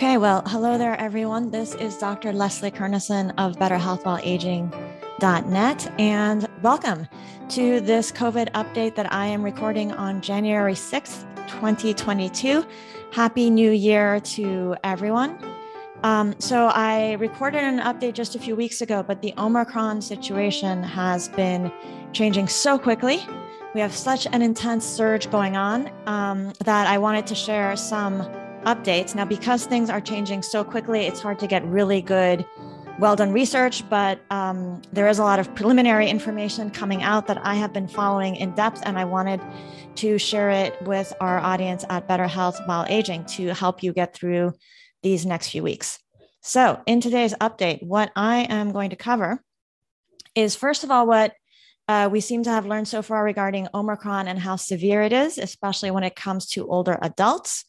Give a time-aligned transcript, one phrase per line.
[0.00, 1.50] Okay, well, hello there, everyone.
[1.50, 2.32] This is Dr.
[2.32, 7.06] Leslie Kernisan of BetterHealthWhileAging.net, and welcome
[7.50, 12.64] to this COVID update that I am recording on January 6th, 2022.
[13.12, 15.38] Happy New Year to everyone.
[16.02, 20.82] Um, so, I recorded an update just a few weeks ago, but the Omicron situation
[20.82, 21.70] has been
[22.14, 23.22] changing so quickly.
[23.74, 28.22] We have such an intense surge going on um, that I wanted to share some
[28.64, 29.14] updates.
[29.14, 32.44] Now, because things are changing so quickly, it's hard to get really good,
[32.98, 37.44] well done research, but um, there is a lot of preliminary information coming out that
[37.44, 39.40] I have been following in depth, and I wanted
[39.96, 44.14] to share it with our audience at Better Health While Aging to help you get
[44.14, 44.52] through
[45.02, 45.98] these next few weeks.
[46.42, 49.42] So, in today's update, what I am going to cover
[50.34, 51.34] is first of all, what
[51.88, 55.38] uh, we seem to have learned so far regarding Omicron and how severe it is,
[55.38, 57.64] especially when it comes to older adults.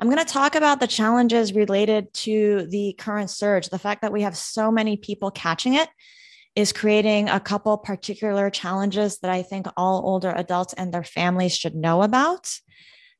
[0.00, 3.68] I'm going to talk about the challenges related to the current surge.
[3.68, 5.90] The fact that we have so many people catching it
[6.56, 11.54] is creating a couple particular challenges that I think all older adults and their families
[11.54, 12.50] should know about.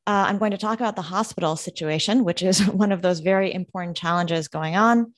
[0.07, 3.53] Uh, I'm going to talk about the hospital situation, which is one of those very
[3.53, 5.13] important challenges going on.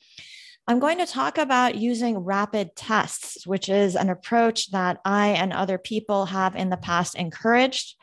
[0.67, 5.53] I'm going to talk about using rapid tests, which is an approach that I and
[5.53, 7.95] other people have in the past encouraged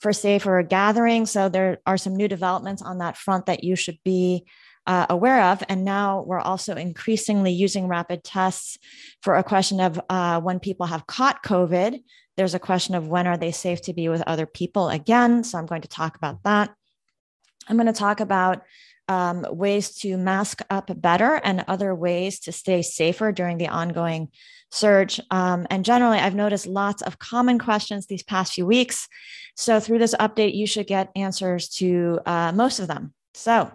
[0.00, 1.26] for safer gathering.
[1.26, 4.44] So there are some new developments on that front that you should be
[4.86, 5.62] uh, aware of.
[5.68, 8.78] And now we're also increasingly using rapid tests
[9.22, 12.02] for a question of uh, when people have caught COVID.
[12.36, 15.42] There's a question of when are they safe to be with other people again.
[15.42, 16.72] So I'm going to talk about that.
[17.68, 18.62] I'm going to talk about
[19.08, 24.28] um, ways to mask up better and other ways to stay safer during the ongoing
[24.70, 25.20] surge.
[25.30, 29.08] Um, and generally, I've noticed lots of common questions these past few weeks.
[29.56, 33.14] So, through this update, you should get answers to uh, most of them.
[33.34, 33.72] So,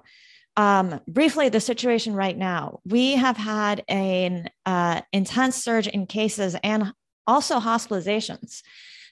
[0.57, 6.55] um, briefly, the situation right now we have had an uh, intense surge in cases
[6.63, 6.93] and
[7.25, 8.61] also hospitalizations.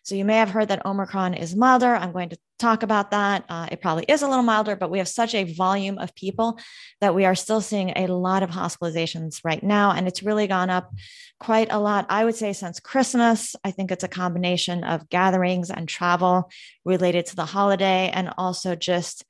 [0.10, 1.94] So you may have heard that Omicron is milder.
[1.94, 3.46] I'm going to talk about that.
[3.48, 6.60] Uh, it probably is a little milder, but we have such a volume of people
[7.00, 9.92] that we are still seeing a lot of hospitalizations right now.
[9.92, 10.92] And it's really gone up
[11.40, 13.56] quite a lot, I would say, since Christmas.
[13.64, 16.50] I think it's a combination of gatherings and travel
[16.86, 19.24] related to the holiday and also just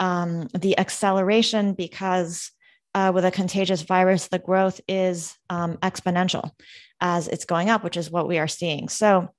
[0.00, 2.50] um, the acceleration because.
[2.96, 6.52] Uh, with a contagious virus, the growth is um, exponential
[7.00, 8.88] as it's going up, which is what we are seeing.
[8.88, 9.30] So,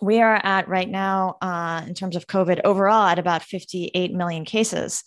[0.00, 4.44] we are at right now, uh, in terms of COVID overall, at about 58 million
[4.44, 5.02] cases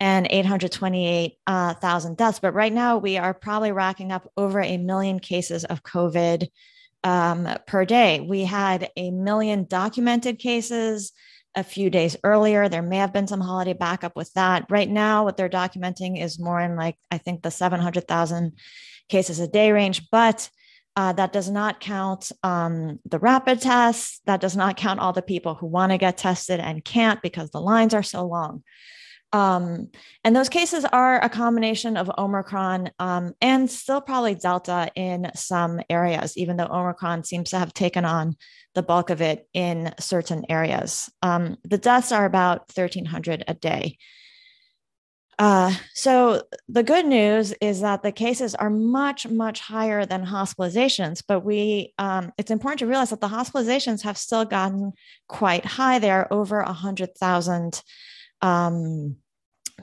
[0.00, 2.38] and 828,000 uh, deaths.
[2.40, 6.48] But right now, we are probably racking up over a million cases of COVID
[7.04, 8.20] um, per day.
[8.20, 11.12] We had a million documented cases
[11.54, 12.68] a few days earlier.
[12.68, 14.66] There may have been some holiday backup with that.
[14.68, 18.52] Right now, what they're documenting is more in like, I think, the 700,000
[19.08, 20.08] cases a day range.
[20.10, 20.50] But
[20.96, 24.20] uh, that does not count um, the rapid tests.
[24.26, 27.50] That does not count all the people who want to get tested and can't because
[27.50, 28.62] the lines are so long.
[29.32, 29.90] Um,
[30.22, 35.80] and those cases are a combination of Omicron um, and still probably Delta in some
[35.90, 38.36] areas, even though Omicron seems to have taken on
[38.76, 41.10] the bulk of it in certain areas.
[41.20, 43.98] Um, the deaths are about 1,300 a day.
[45.38, 51.22] Uh, so the good news is that the cases are much much higher than hospitalizations
[51.26, 54.92] but we um, it's important to realize that the hospitalizations have still gotten
[55.28, 55.98] quite high.
[55.98, 57.82] They are over a 100000
[58.40, 59.16] um,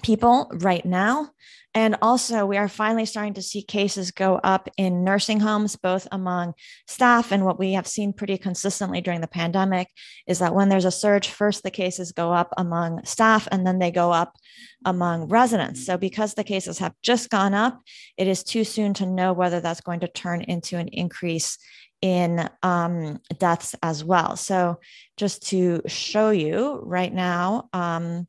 [0.01, 1.31] people right now
[1.73, 6.05] and also, we are finally starting to see cases go up in nursing homes, both
[6.11, 6.53] among
[6.85, 9.87] staff and what we have seen pretty consistently during the pandemic
[10.27, 13.79] is that when there's a surge, first the cases go up among staff and then
[13.79, 14.35] they go up
[14.83, 15.85] among residents.
[15.85, 17.81] So, because the cases have just gone up,
[18.17, 21.57] it is too soon to know whether that's going to turn into an increase
[22.01, 24.35] in um, deaths as well.
[24.35, 24.79] So,
[25.15, 28.27] just to show you right now, um,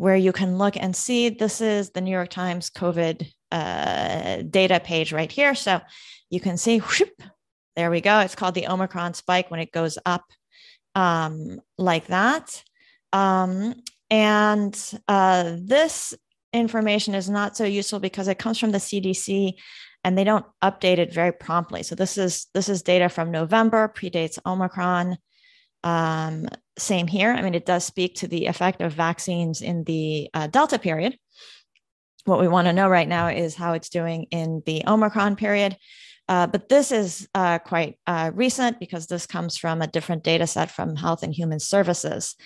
[0.00, 4.80] where you can look and see this is the New York Times COVID uh, data
[4.82, 5.54] page right here.
[5.54, 5.78] So
[6.30, 7.22] you can see, whoop,
[7.76, 8.20] there we go.
[8.20, 10.24] It's called the Omicron spike when it goes up
[10.94, 12.64] um, like that.
[13.12, 13.74] Um,
[14.08, 14.74] and
[15.06, 16.14] uh, this
[16.54, 19.52] information is not so useful because it comes from the CDC
[20.02, 21.82] and they don't update it very promptly.
[21.82, 25.18] So this is this is data from November, predates Omicron.
[25.84, 26.48] Um,
[26.80, 27.32] same here.
[27.32, 31.16] I mean, it does speak to the effect of vaccines in the uh, Delta period.
[32.24, 35.76] What we want to know right now is how it's doing in the Omicron period.
[36.28, 40.46] Uh, but this is uh, quite uh, recent because this comes from a different data
[40.46, 42.36] set from Health and Human Services.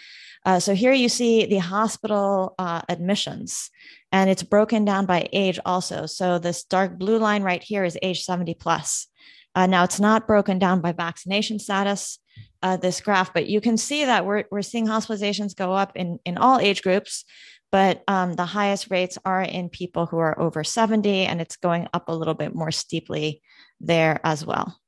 [0.47, 3.71] Uh, so here you see the hospital uh, admissions,
[4.13, 6.07] and it's broken down by age also.
[6.07, 9.07] So this dark blue line right here is age 70 plus.
[9.55, 12.19] Uh, now it's not broken down by vaccination status,
[12.63, 16.19] uh, this graph, but you can see that we're, we're seeing hospitalizations go up in,
[16.25, 17.25] in all age groups,
[17.71, 21.89] but um, the highest rates are in people who are over 70, and it's going
[21.93, 23.43] up a little bit more steeply
[23.81, 24.79] there as well.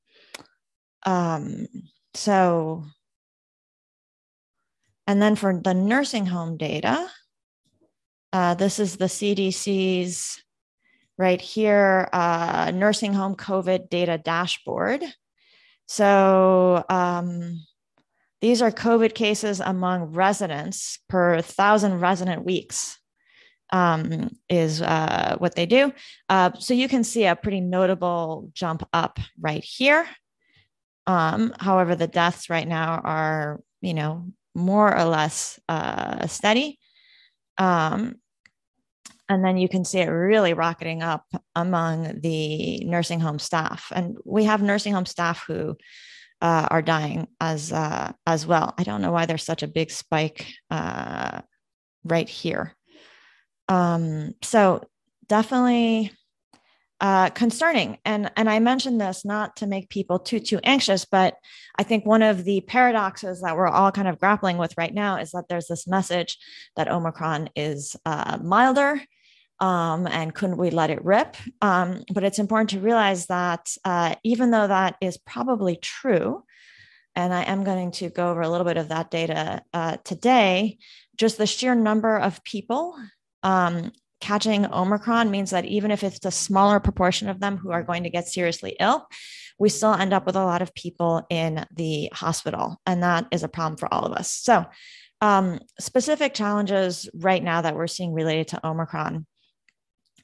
[1.04, 1.66] Um,
[2.14, 2.84] so,
[5.06, 7.08] and then for the nursing home data,
[8.32, 10.42] uh, this is the CDC's
[11.18, 15.02] right here, uh, nursing home COVID data dashboard.
[15.86, 17.62] So um,
[18.40, 22.98] these are COVID cases among residents per thousand resident weeks
[23.72, 25.92] um, is uh, what they do.
[26.28, 30.06] Uh, so you can see a pretty notable jump up right here.
[31.06, 36.78] Um, however, the deaths right now are, you know, more or less uh, steady.
[37.58, 38.16] Um,
[39.28, 41.24] and then you can see it really rocketing up
[41.54, 43.90] among the nursing home staff.
[43.94, 45.76] And we have nursing home staff who
[46.40, 48.74] uh, are dying as uh, as well.
[48.78, 51.40] I don't know why there's such a big spike uh,
[52.04, 52.74] right here.
[53.68, 54.88] Um, so
[55.26, 56.12] definitely
[57.00, 57.98] uh, concerning.
[58.04, 61.34] And, and I mentioned this not to make people too, too anxious, but
[61.78, 65.16] I think one of the paradoxes that we're all kind of grappling with right now
[65.16, 66.38] is that there's this message
[66.76, 69.00] that Omicron is uh, milder.
[69.58, 71.36] Um, and couldn't we let it rip?
[71.62, 76.44] Um, but it's important to realize that uh, even though that is probably true,
[77.14, 80.76] and I am going to go over a little bit of that data uh, today,
[81.16, 82.94] just the sheer number of people
[83.42, 87.82] um, catching Omicron means that even if it's a smaller proportion of them who are
[87.82, 89.06] going to get seriously ill,
[89.58, 92.76] we still end up with a lot of people in the hospital.
[92.84, 94.30] And that is a problem for all of us.
[94.30, 94.66] So,
[95.22, 99.26] um, specific challenges right now that we're seeing related to Omicron.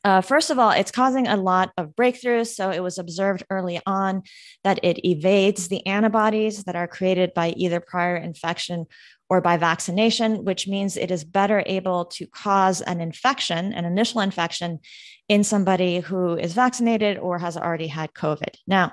[0.05, 2.55] Uh, first of all, it's causing a lot of breakthroughs.
[2.55, 4.23] So it was observed early on
[4.65, 8.87] that it evades the antibodies that are created by either prior infection
[9.31, 14.21] or by vaccination, which means it is better able to cause an infection, an initial
[14.21, 14.81] infection
[15.29, 18.57] in somebody who is vaccinated or has already had COVID.
[18.67, 18.93] Now,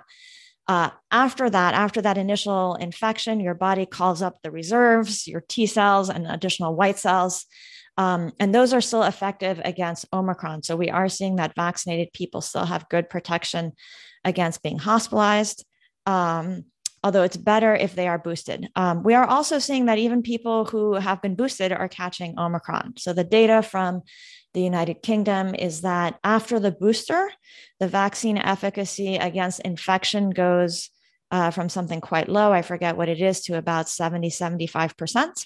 [0.67, 5.65] uh, after that, after that initial infection, your body calls up the reserves, your T
[5.65, 7.45] cells and additional white cells.
[7.99, 10.63] Um, and those are still effective against Omicron.
[10.63, 13.73] So we are seeing that vaccinated people still have good protection
[14.23, 15.65] against being hospitalized.
[16.05, 16.63] Um,
[17.03, 18.69] although it's better if they are boosted.
[18.75, 22.93] Um, we are also seeing that even people who have been boosted are catching Omicron.
[22.97, 24.01] So the data from
[24.53, 27.31] the United Kingdom is that after the booster,
[27.81, 30.89] the vaccine efficacy against infection goes
[31.31, 35.45] uh, from something quite low, I forget what it is, to about 70, 75%.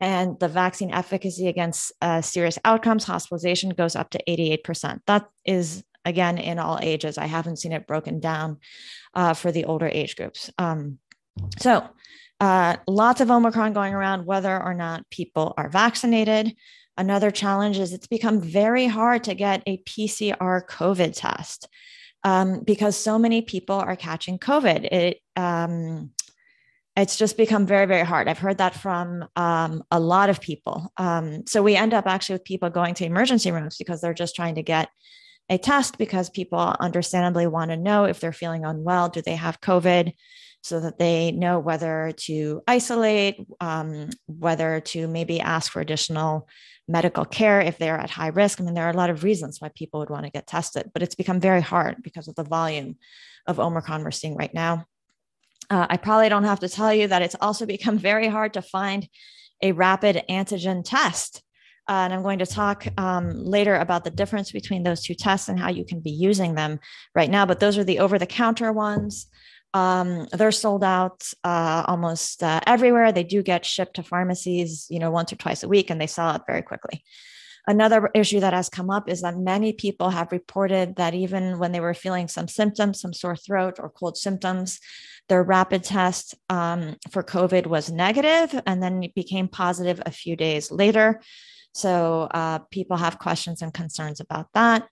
[0.00, 5.00] And the vaccine efficacy against uh, serious outcomes, hospitalization, goes up to 88%.
[5.06, 7.16] That is again in all ages.
[7.16, 8.58] I haven't seen it broken down
[9.14, 10.50] uh, for the older age groups.
[10.58, 10.98] Um,
[11.58, 11.88] so,
[12.40, 16.54] uh, lots of Omicron going around, whether or not people are vaccinated.
[16.96, 21.68] Another challenge is it's become very hard to get a PCR COVID test
[22.22, 24.84] um, because so many people are catching COVID.
[24.92, 26.10] It um,
[26.96, 30.92] it's just become very very hard i've heard that from um, a lot of people
[30.96, 34.36] um, so we end up actually with people going to emergency rooms because they're just
[34.36, 34.88] trying to get
[35.50, 39.60] a test because people understandably want to know if they're feeling unwell, do they have
[39.60, 40.12] COVID,
[40.62, 46.48] so that they know whether to isolate, um, whether to maybe ask for additional
[46.88, 48.60] medical care if they're at high risk.
[48.60, 50.90] I mean, there are a lot of reasons why people would want to get tested,
[50.94, 52.96] but it's become very hard because of the volume
[53.46, 54.86] of Omicron we're seeing right now.
[55.70, 58.62] Uh, I probably don't have to tell you that it's also become very hard to
[58.62, 59.08] find
[59.62, 61.42] a rapid antigen test.
[61.88, 65.48] Uh, and I'm going to talk um, later about the difference between those two tests
[65.48, 66.80] and how you can be using them
[67.14, 67.44] right now.
[67.44, 69.26] But those are the over the counter ones.
[69.74, 73.12] Um, they're sold out uh, almost uh, everywhere.
[73.12, 76.06] They do get shipped to pharmacies, you know, once or twice a week, and they
[76.06, 77.04] sell out very quickly.
[77.66, 81.72] Another issue that has come up is that many people have reported that even when
[81.72, 84.80] they were feeling some symptoms, some sore throat or cold symptoms,
[85.28, 90.36] their rapid test um, for COVID was negative and then it became positive a few
[90.36, 91.22] days later.
[91.72, 94.86] So uh, people have questions and concerns about that.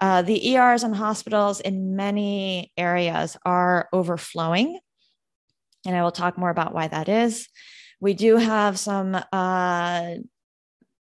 [0.00, 4.78] Uh, the ERs and hospitals in many areas are overflowing.
[5.86, 7.48] And I will talk more about why that is.
[8.00, 10.14] We do have some uh,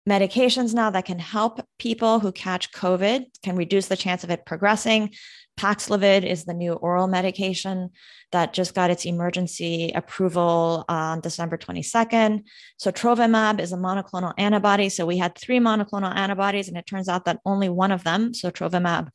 [0.07, 4.45] medications now that can help people who catch COVID, can reduce the chance of it
[4.45, 5.13] progressing.
[5.59, 7.89] Paxlovid is the new oral medication
[8.31, 12.43] that just got its emergency approval on December 22nd.
[12.79, 14.89] Sotrovimab is a monoclonal antibody.
[14.89, 18.31] So we had three monoclonal antibodies, and it turns out that only one of them,
[18.31, 19.09] sotrovimab,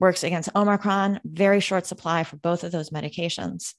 [0.00, 1.20] works against Omicron.
[1.24, 3.74] Very short supply for both of those medications.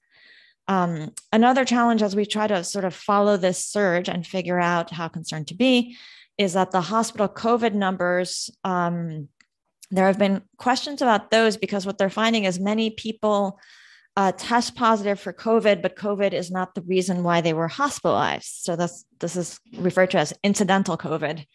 [0.67, 4.89] Um, another challenge as we try to sort of follow this surge and figure out
[4.89, 5.97] how concerned to be
[6.37, 9.29] is that the hospital COVID numbers um,
[9.91, 13.59] there have been questions about those because what they're finding is many people
[14.17, 18.47] uh, test positive for COVID, but COVID is not the reason why they were hospitalized.
[18.61, 21.45] So that's this is referred to as incidental COVID.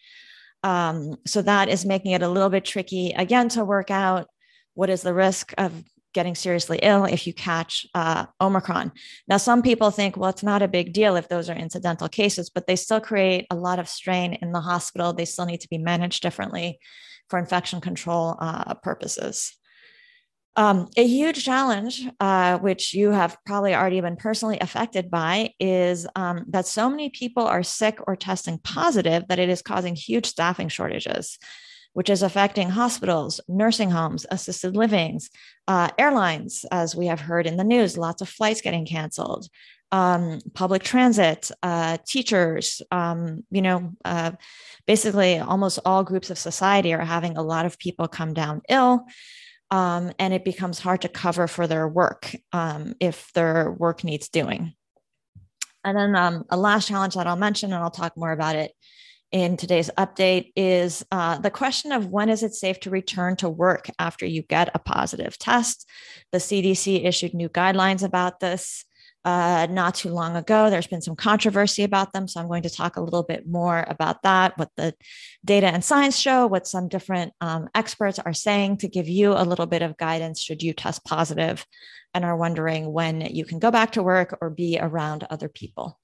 [0.63, 4.27] Um, so that is making it a little bit tricky again to work out
[4.75, 5.73] what is the risk of
[6.13, 8.91] getting seriously ill if you catch uh, Omicron.
[9.27, 12.49] Now, some people think, well, it's not a big deal if those are incidental cases,
[12.49, 15.13] but they still create a lot of strain in the hospital.
[15.13, 16.79] They still need to be managed differently
[17.29, 19.57] for infection control uh, purposes.
[20.57, 26.05] Um, a huge challenge, uh, which you have probably already been personally affected by, is
[26.17, 30.25] um, that so many people are sick or testing positive that it is causing huge
[30.25, 31.39] staffing shortages,
[31.93, 35.29] which is affecting hospitals, nursing homes, assisted livings,
[35.67, 39.47] uh, airlines, as we have heard in the news, lots of flights getting canceled,
[39.91, 44.31] um, public transit, uh, teachers, um, you know, uh,
[44.87, 49.05] basically almost all groups of society are having a lot of people come down ill.
[49.69, 54.27] Um, and it becomes hard to cover for their work um, if their work needs
[54.27, 54.73] doing.
[55.83, 58.73] And then um, a last challenge that I'll mention, and I'll talk more about it
[59.31, 63.49] in today's update, is uh, the question of when is it safe to return to
[63.49, 65.87] work after you get a positive test.
[66.31, 68.85] The CDC issued new guidelines about this
[69.23, 70.69] uh, not too long ago.
[70.69, 72.27] There's been some controversy about them.
[72.27, 74.95] So I'm going to talk a little bit more about that, what the
[75.45, 79.45] data and science show, what some different um, experts are saying to give you a
[79.45, 81.65] little bit of guidance should you test positive
[82.13, 85.99] and are wondering when you can go back to work or be around other people.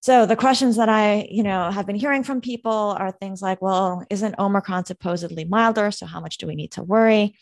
[0.00, 3.60] So the questions that I, you know, have been hearing from people are things like,
[3.60, 5.90] well, isn't Omicron supposedly milder?
[5.90, 7.34] So how much do we need to worry?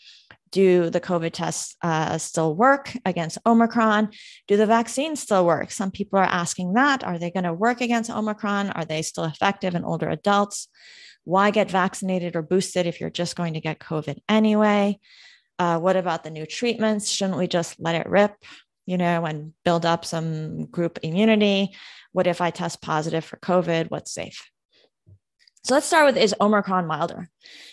[0.51, 4.09] do the COVID tests uh, still work against Omicron?
[4.47, 5.71] Do the vaccines still work?
[5.71, 7.03] Some people are asking that.
[7.03, 8.71] Are they going to work against Omicron?
[8.71, 10.67] Are they still effective in older adults?
[11.23, 14.99] Why get vaccinated or boosted if you're just going to get COVID anyway?
[15.57, 17.09] Uh, what about the new treatments?
[17.09, 18.33] Shouldn't we just let it rip,
[18.85, 21.75] you know, and build up some group immunity?
[22.11, 23.89] What if I test positive for COVID?
[23.89, 24.49] What's safe?
[25.63, 27.29] So let's start with is Omicron milder?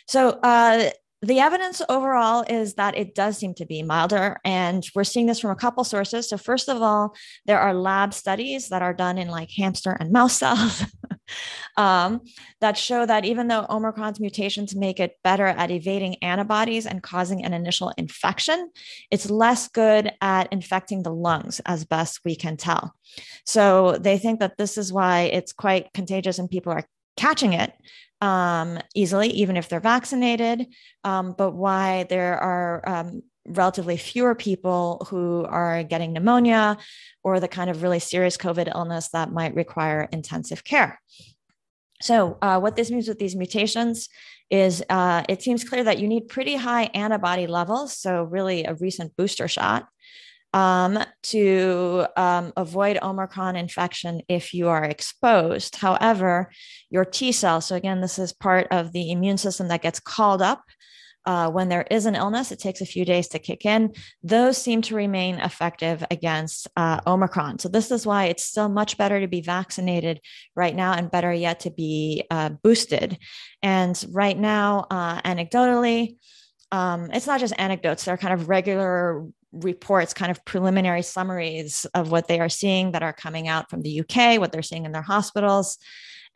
[0.06, 0.90] So uh,
[1.22, 4.38] the evidence overall is that it does seem to be milder.
[4.44, 6.28] And we're seeing this from a couple sources.
[6.28, 7.14] So, first of all,
[7.46, 10.84] there are lab studies that are done in like hamster and mouse cells
[11.76, 12.20] um,
[12.60, 17.44] that show that even though Omicron's mutations make it better at evading antibodies and causing
[17.44, 18.70] an initial infection,
[19.10, 22.94] it's less good at infecting the lungs, as best we can tell.
[23.44, 26.84] So, they think that this is why it's quite contagious and people are
[27.16, 27.72] catching it
[28.20, 30.66] um, easily, even if they're vaccinated,
[31.04, 36.76] um, but why there are um, relatively fewer people who are getting pneumonia
[37.22, 41.00] or the kind of really serious COVID illness that might require intensive care.
[42.02, 44.08] So, uh, what this means with these mutations
[44.50, 48.74] is uh, it seems clear that you need pretty high antibody levels, so really a
[48.74, 49.88] recent booster shot,
[50.52, 55.76] um, to um, avoid Omicron infection if you are exposed.
[55.76, 56.50] However,
[56.90, 60.42] your T cells, so again, this is part of the immune system that gets called
[60.42, 60.62] up.
[61.26, 63.92] Uh, when there is an illness, it takes a few days to kick in.
[64.22, 67.58] Those seem to remain effective against uh, Omicron.
[67.58, 70.20] So, this is why it's still much better to be vaccinated
[70.54, 73.18] right now and better yet to be uh, boosted.
[73.62, 76.16] And right now, uh, anecdotally,
[76.72, 82.10] um, it's not just anecdotes, they're kind of regular reports, kind of preliminary summaries of
[82.10, 84.92] what they are seeing that are coming out from the UK, what they're seeing in
[84.92, 85.78] their hospitals,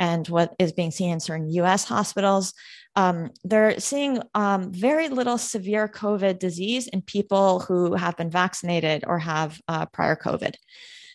[0.01, 2.53] and what is being seen in certain US hospitals.
[2.97, 9.05] Um, they're seeing um, very little severe COVID disease in people who have been vaccinated
[9.07, 10.55] or have uh, prior COVID.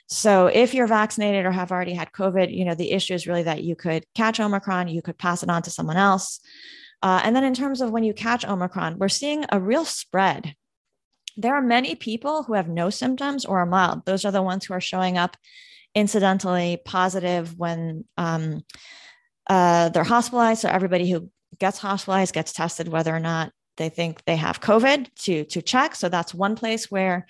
[0.07, 3.43] So if you're vaccinated or have already had COVID, you know, the issue is really
[3.43, 6.39] that you could catch Omicron, you could pass it on to someone else.
[7.01, 10.55] Uh, and then in terms of when you catch Omicron, we're seeing a real spread
[11.37, 14.05] there are many people who have no symptoms or are mild.
[14.05, 15.35] Those are the ones who are showing up
[15.95, 18.63] incidentally positive when um,
[19.49, 20.61] uh, they're hospitalized.
[20.61, 25.07] So everybody who gets hospitalized gets tested whether or not they think they have COVID
[25.23, 25.95] to to check.
[25.95, 27.25] So that's one place where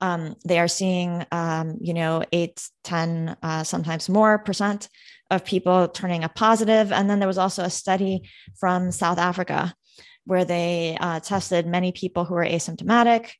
[0.00, 4.88] um, they are seeing, um, you know, eight, 10, uh, sometimes more percent
[5.30, 6.90] of people turning a positive.
[6.90, 8.22] And then there was also a study
[8.58, 9.74] from South Africa
[10.24, 13.30] where they uh, tested many people who were asymptomatic.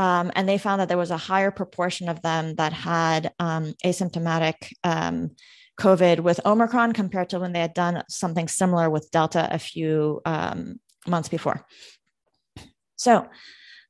[0.00, 3.74] Um, and they found that there was a higher proportion of them that had um,
[3.84, 5.32] asymptomatic um,
[5.78, 10.22] COVID with Omicron compared to when they had done something similar with Delta a few
[10.24, 11.66] um, months before.
[12.96, 13.28] So,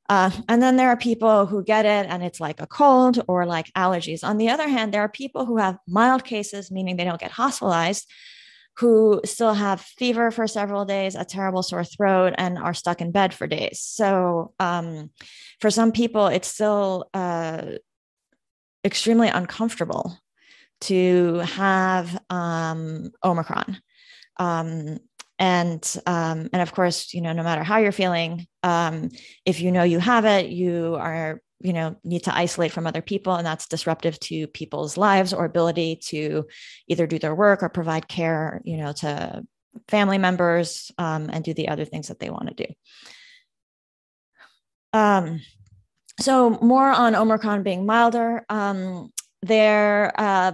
[0.09, 3.45] uh, and then there are people who get it and it's like a cold or
[3.45, 4.21] like allergies.
[4.21, 7.31] On the other hand, there are people who have mild cases, meaning they don't get
[7.31, 8.05] hospitalized,
[8.77, 13.11] who still have fever for several days, a terrible sore throat, and are stuck in
[13.11, 13.79] bed for days.
[13.79, 15.11] So, um,
[15.59, 17.63] for some people, it's still uh,
[18.83, 20.17] extremely uncomfortable
[20.81, 23.79] to have um, Omicron.
[24.37, 24.99] Um,
[25.41, 29.09] and um, and of course you know no matter how you're feeling um,
[29.43, 33.01] if you know you have it you are you know need to isolate from other
[33.01, 36.45] people and that's disruptive to people's lives or ability to
[36.87, 39.43] either do their work or provide care you know to
[39.87, 42.73] family members um, and do the other things that they want to do.
[44.93, 45.41] Um,
[46.19, 48.45] so more on omicron being milder.
[48.49, 50.51] Um, there uh,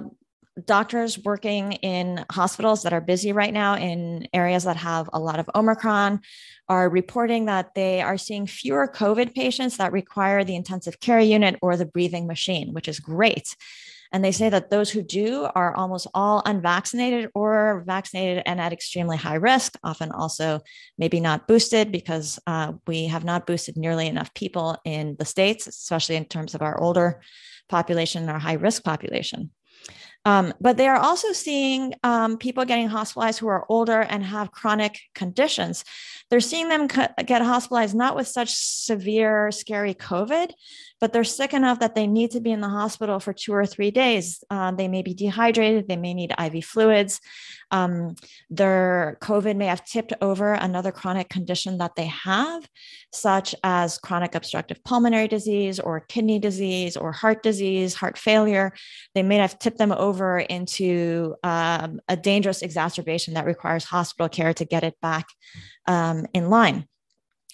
[0.65, 5.39] doctors working in hospitals that are busy right now in areas that have a lot
[5.39, 6.21] of Omicron
[6.69, 11.57] are reporting that they are seeing fewer COVID patients that require the intensive care unit
[11.61, 13.55] or the breathing machine, which is great.
[14.11, 18.71] And they say that those who do are almost all unvaccinated or vaccinated and at
[18.71, 20.61] extremely high risk, often also
[20.97, 25.67] maybe not boosted because uh, we have not boosted nearly enough people in the States,
[25.67, 27.21] especially in terms of our older
[27.69, 29.51] population our high risk population.
[30.27, 34.51] Um, but they are also seeing um, people getting hospitalized who are older and have
[34.51, 35.85] chronic conditions.
[36.29, 40.51] They're seeing them get hospitalized not with such severe, scary COVID,
[40.99, 43.65] but they're sick enough that they need to be in the hospital for two or
[43.65, 44.43] three days.
[44.49, 47.21] Uh, they may be dehydrated, they may need IV fluids.
[47.69, 48.15] Um,
[48.49, 52.67] their COVID may have tipped over another chronic condition that they have,
[53.11, 58.73] such as chronic obstructive pulmonary disease or kidney disease or heart disease, heart failure.
[59.15, 64.53] They may have tipped them over into um, a dangerous exacerbation that requires hospital care
[64.53, 65.27] to get it back
[65.87, 66.87] um, in line.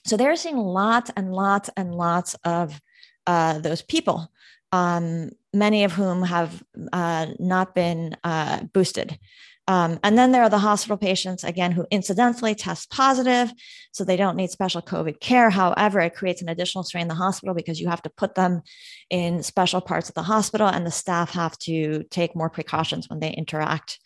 [0.06, 2.80] So they're seeing lots and lots and lots of
[3.26, 4.32] uh, those people,
[4.72, 9.18] um, many of whom have uh, not been uh, boosted.
[9.66, 13.50] Um, and then there are the hospital patients, again, who incidentally test positive,
[13.94, 15.50] so they don't need special COVID care.
[15.50, 18.62] However, it creates an additional strain in the hospital because you have to put them
[19.10, 23.22] in special parts of the hospital, and the staff have to take more precautions when
[23.22, 24.00] they interact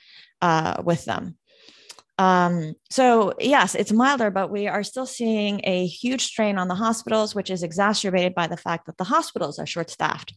[0.43, 1.37] uh, with them.
[2.17, 6.75] Um, so, yes, it's milder, but we are still seeing a huge strain on the
[6.75, 10.33] hospitals, which is exacerbated by the fact that the hospitals are short staffed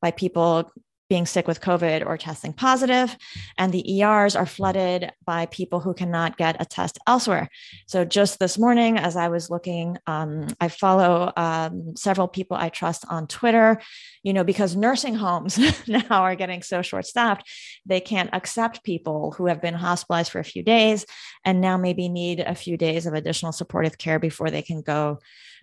[0.00, 0.70] by people
[1.08, 3.16] being sick with COVID or testing positive,
[3.56, 7.48] and the ERs are flooded by people who cannot get a test elsewhere.
[7.86, 12.68] So, just this morning, as I was looking, um, I follow um, several people I
[12.68, 13.80] trust on Twitter,
[14.22, 17.48] you know, because nursing homes now are getting so short staffed,
[17.86, 21.06] they can't accept people who have been hospitalized for a few days
[21.44, 25.18] and now maybe need a few days of additional supportive care before they can go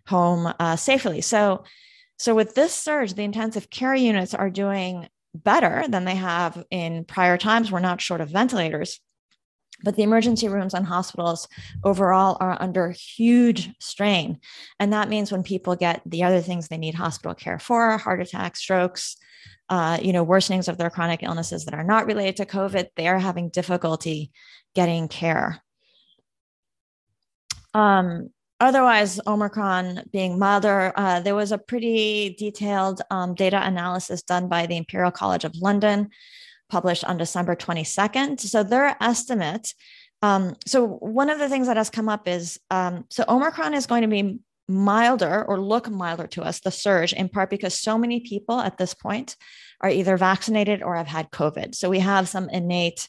[0.08, 1.22] home uh, safely.
[1.22, 1.64] So,
[2.18, 5.08] so with this surge, the intensive care units are doing
[5.44, 7.72] better than they have in prior times.
[7.72, 9.00] We're not short of ventilators.
[9.84, 11.48] But the emergency rooms and hospitals
[11.84, 14.40] overall are under huge strain.
[14.80, 18.22] And that means when people get the other things they need hospital care for heart
[18.22, 19.18] attacks, strokes,
[19.70, 23.08] uh, you know, worsenings of their chronic illnesses that are not related to COVID, they
[23.08, 24.32] are having difficulty
[24.76, 25.62] getting care.
[27.74, 28.30] Um,
[28.66, 34.66] otherwise, Omicron being milder, uh, there was a pretty detailed um, data analysis done by
[34.66, 36.10] the Imperial College of London,
[36.70, 38.40] published on December 22nd.
[38.40, 39.74] So their estimate.
[40.22, 43.86] Um, so one of the things that has come up is um, so Omicron is
[43.86, 47.98] going to be milder or look milder to us, the surge, in part because so
[47.98, 49.36] many people at this point
[49.82, 51.76] are either vaccinated or have had COVID.
[51.76, 53.08] So we have some innate,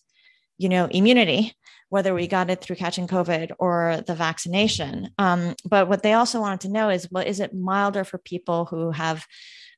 [0.58, 1.54] you know, immunity
[1.88, 5.10] whether we got it through catching COVID or the vaccination.
[5.18, 8.64] Um, but what they also wanted to know is, well, is it milder for people
[8.64, 9.26] who have,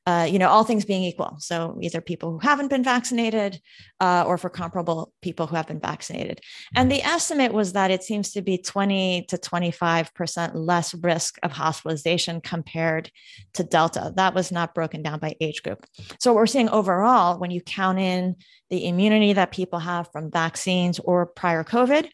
[0.09, 1.35] uh, you know, all things being equal?
[1.37, 3.61] So either people who haven't been vaccinated
[3.99, 6.41] uh, or for comparable people who have been vaccinated.
[6.75, 11.51] And the estimate was that it seems to be 20 to 25% less risk of
[11.51, 13.11] hospitalization compared
[13.53, 14.11] to Delta.
[14.15, 15.85] That was not broken down by age group.
[16.19, 18.37] So what we're seeing overall, when you count in
[18.71, 22.09] the immunity that people have from vaccines or prior COVID,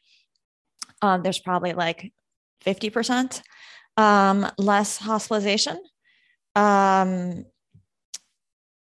[1.01, 2.11] um, there's probably like
[2.65, 3.41] 50%
[3.95, 5.79] um, less hospitalization.
[6.57, 7.45] Um,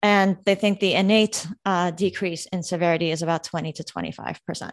[0.04, 4.72] And they think the innate uh, decrease in severity is about 20 to 25%.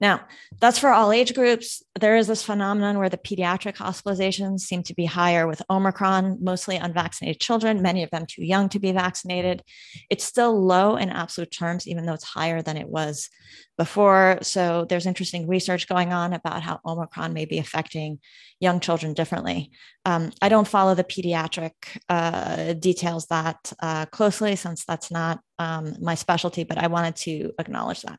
[0.00, 0.22] Now,
[0.60, 1.84] that's for all age groups.
[2.00, 6.76] There is this phenomenon where the pediatric hospitalizations seem to be higher with Omicron, mostly
[6.76, 9.62] unvaccinated children, many of them too young to be vaccinated.
[10.10, 13.30] It's still low in absolute terms, even though it's higher than it was
[13.78, 14.38] before.
[14.42, 18.20] So there's interesting research going on about how Omicron may be affecting
[18.60, 19.72] young children differently.
[20.04, 21.72] Um, I don't follow the pediatric
[22.08, 27.52] uh, details that uh, closely since that's not um, my specialty, but I wanted to
[27.58, 28.18] acknowledge that.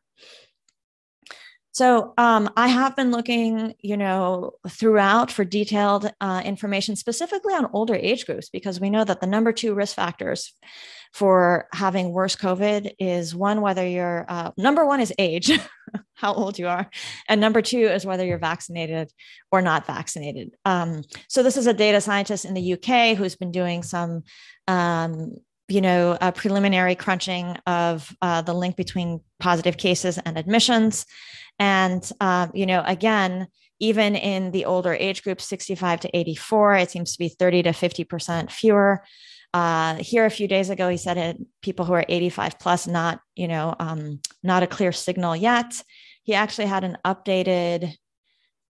[1.74, 7.68] So um, I have been looking, you know, throughout for detailed uh, information specifically on
[7.72, 10.52] older age groups because we know that the number two risk factors
[11.12, 15.50] for having worse COVID is one, whether you're, uh, number one is age,
[16.14, 16.88] how old you are.
[17.28, 19.10] And number two is whether you're vaccinated
[19.50, 20.54] or not vaccinated.
[20.64, 24.22] Um, so this is a data scientist in the UK who's been doing some,
[24.68, 25.34] um,
[25.68, 31.06] you know, a preliminary crunching of uh, the link between positive cases and admissions.
[31.58, 33.48] And, uh, you know, again,
[33.80, 37.70] even in the older age group, 65 to 84, it seems to be 30 to
[37.70, 39.02] 50% fewer
[39.54, 43.20] uh, here a few days ago, he said it, people who are 85 plus, not,
[43.36, 45.80] you know, um, not a clear signal yet.
[46.24, 47.94] He actually had an updated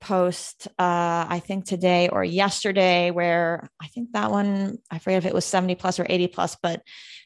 [0.04, 5.26] post, uh, I think today or yesterday, where I think that one, I forget if
[5.26, 6.82] it was 70 plus or 80 plus, but,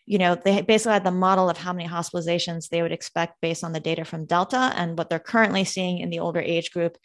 [0.06, 3.64] you know, they basically had the model of how many hospitalizations they would expect based
[3.64, 4.72] on the data from Delta.
[4.76, 6.96] And what they're currently seeing in the older age group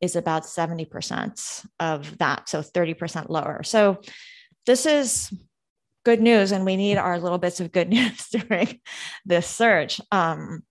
[0.00, 2.48] is about 70% of that.
[2.48, 3.62] So 30% lower.
[3.62, 4.00] So
[4.66, 5.32] this is
[6.04, 8.80] good news and we need our little bits of good news during
[9.24, 10.62] this surge um,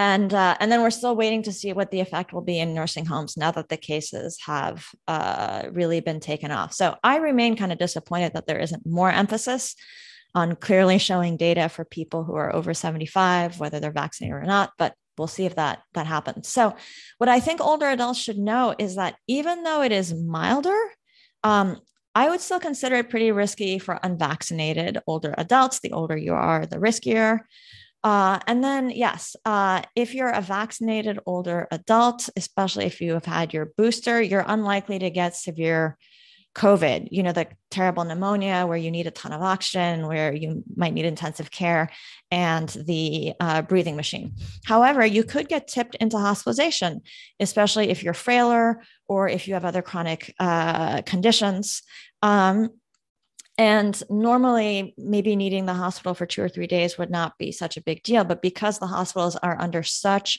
[0.00, 2.72] and uh, and then we're still waiting to see what the effect will be in
[2.72, 7.54] nursing homes now that the cases have uh, really been taken off so i remain
[7.54, 9.76] kind of disappointed that there isn't more emphasis
[10.34, 14.72] on clearly showing data for people who are over 75 whether they're vaccinated or not
[14.78, 16.74] but we'll see if that that happens so
[17.18, 20.80] what i think older adults should know is that even though it is milder
[21.42, 21.78] um,
[22.14, 25.78] I would still consider it pretty risky for unvaccinated older adults.
[25.78, 27.40] The older you are, the riskier.
[28.02, 33.26] Uh, and then, yes, uh, if you're a vaccinated older adult, especially if you have
[33.26, 35.98] had your booster, you're unlikely to get severe
[36.54, 40.64] COVID, you know, the terrible pneumonia where you need a ton of oxygen, where you
[40.74, 41.90] might need intensive care,
[42.30, 44.34] and the uh, breathing machine.
[44.64, 47.02] However, you could get tipped into hospitalization,
[47.38, 51.82] especially if you're frailer or if you have other chronic uh, conditions.
[52.22, 52.70] Um,
[53.60, 57.76] and normally, maybe needing the hospital for two or three days would not be such
[57.76, 58.24] a big deal.
[58.24, 60.38] But because the hospitals are under such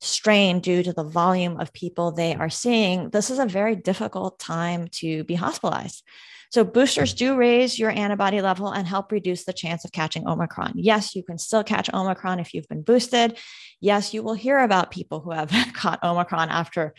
[0.00, 4.40] strain due to the volume of people they are seeing, this is a very difficult
[4.40, 6.02] time to be hospitalized.
[6.50, 10.72] So, boosters do raise your antibody level and help reduce the chance of catching Omicron.
[10.74, 13.38] Yes, you can still catch Omicron if you've been boosted.
[13.78, 16.94] Yes, you will hear about people who have caught Omicron after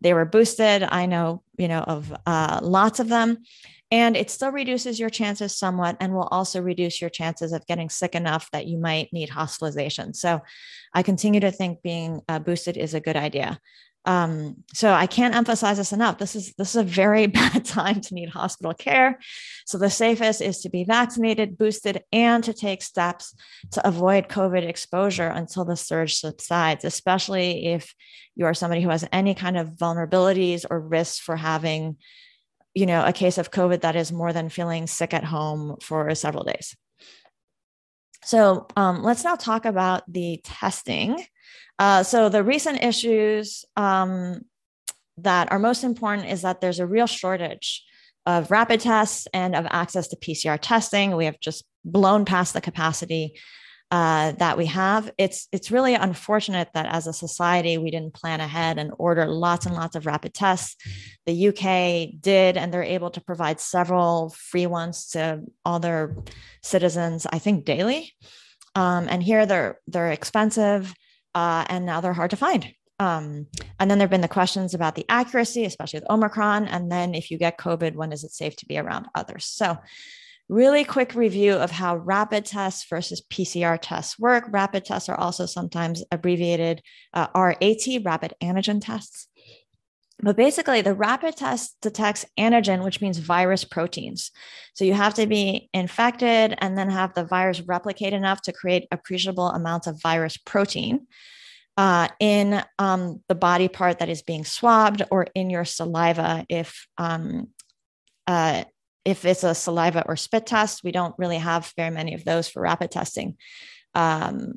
[0.00, 0.82] they were boosted.
[0.82, 3.44] I know, you know, of uh, lots of them.
[3.90, 7.88] And it still reduces your chances somewhat and will also reduce your chances of getting
[7.88, 10.12] sick enough that you might need hospitalization.
[10.12, 10.40] So
[10.92, 13.60] I continue to think being uh, boosted is a good idea.
[14.06, 16.18] Um, so I can't emphasize this enough.
[16.18, 19.18] This is this is a very bad time to need hospital care.
[19.66, 23.34] So the safest is to be vaccinated, boosted, and to take steps
[23.72, 27.92] to avoid COVID exposure until the surge subsides, especially if
[28.36, 31.96] you are somebody who has any kind of vulnerabilities or risks for having
[32.76, 36.14] you know, a case of COVID that is more than feeling sick at home for
[36.14, 36.76] several days.
[38.22, 41.24] So um, let's now talk about the testing.
[41.78, 44.42] Uh, so the recent issues um,
[45.16, 47.82] that are most important is that there's a real shortage
[48.26, 51.16] of rapid tests and of access to PCR testing.
[51.16, 53.38] We have just blown past the capacity
[53.90, 55.10] uh, that we have.
[55.16, 59.66] It's it's really unfortunate that as a society we didn't plan ahead and order lots
[59.66, 60.76] and lots of rapid tests.
[61.24, 66.16] The UK did, and they're able to provide several free ones to all their
[66.62, 67.26] citizens.
[67.30, 68.12] I think daily.
[68.74, 70.92] Um, and here they're they're expensive,
[71.34, 72.72] uh, and now they're hard to find.
[72.98, 73.46] Um,
[73.78, 76.66] and then there have been the questions about the accuracy, especially with Omicron.
[76.66, 79.44] And then if you get COVID, when is it safe to be around others?
[79.44, 79.76] So
[80.48, 84.44] Really quick review of how rapid tests versus PCR tests work.
[84.50, 86.82] Rapid tests are also sometimes abbreviated
[87.12, 89.28] uh, RAT, rapid antigen tests.
[90.20, 94.30] But basically, the rapid test detects antigen, which means virus proteins.
[94.74, 98.86] So you have to be infected and then have the virus replicate enough to create
[98.90, 101.06] appreciable amounts of virus protein
[101.76, 106.86] uh, in um, the body part that is being swabbed or in your saliva if
[106.96, 107.48] um,
[108.26, 108.64] uh,
[109.06, 112.48] if it's a saliva or spit test, we don't really have very many of those
[112.48, 113.36] for rapid testing.
[113.94, 114.54] Um,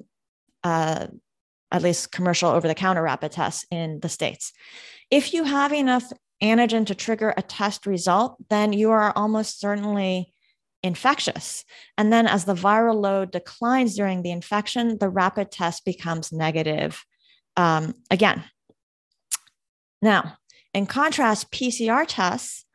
[0.64, 1.08] uh,
[1.72, 4.52] at least commercial over the counter rapid tests in the States.
[5.12, 10.34] If you have enough antigen to trigger a test result, then you are almost certainly
[10.82, 11.64] infectious.
[11.96, 17.04] And then as the viral load declines during the infection, the rapid test becomes negative
[17.56, 18.44] um, again.
[20.02, 20.38] Now,
[20.74, 22.66] in contrast, PCR tests,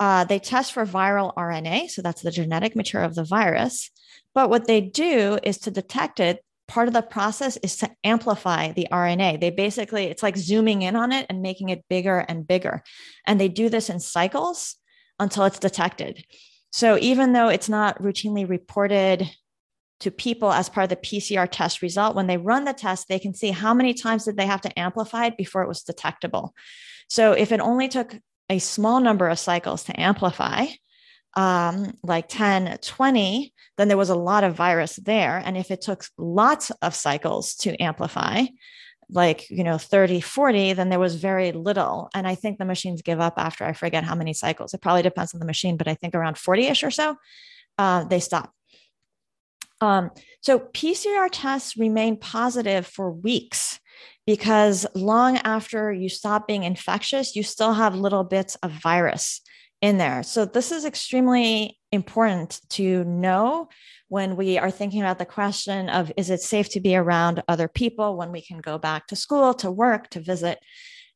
[0.00, 1.90] uh, they test for viral RNA.
[1.90, 3.90] So that's the genetic material of the virus.
[4.34, 8.72] But what they do is to detect it, part of the process is to amplify
[8.72, 9.40] the RNA.
[9.40, 12.82] They basically, it's like zooming in on it and making it bigger and bigger.
[13.26, 14.76] And they do this in cycles
[15.18, 16.24] until it's detected.
[16.72, 19.28] So even though it's not routinely reported
[19.98, 23.18] to people as part of the PCR test result, when they run the test, they
[23.18, 26.54] can see how many times did they have to amplify it before it was detectable.
[27.08, 28.16] So if it only took
[28.50, 30.66] a small number of cycles to amplify,
[31.34, 35.40] um, like 10, 20, then there was a lot of virus there.
[35.42, 38.44] And if it took lots of cycles to amplify,
[39.12, 42.08] like you know 30 40 then there was very little.
[42.14, 44.72] And i think the machines give up after i forget how many cycles.
[44.72, 47.16] It probably depends on the machine but i think around 40ish or so
[47.78, 48.52] uh, they stop.
[49.80, 50.10] Um,
[50.42, 53.80] so pcr tests remain positive for weeks
[54.32, 59.40] because long after you stop being infectious you still have little bits of virus
[59.80, 63.68] in there so this is extremely important to know
[64.10, 67.68] when we are thinking about the question of is it safe to be around other
[67.68, 70.58] people when we can go back to school, to work, to visit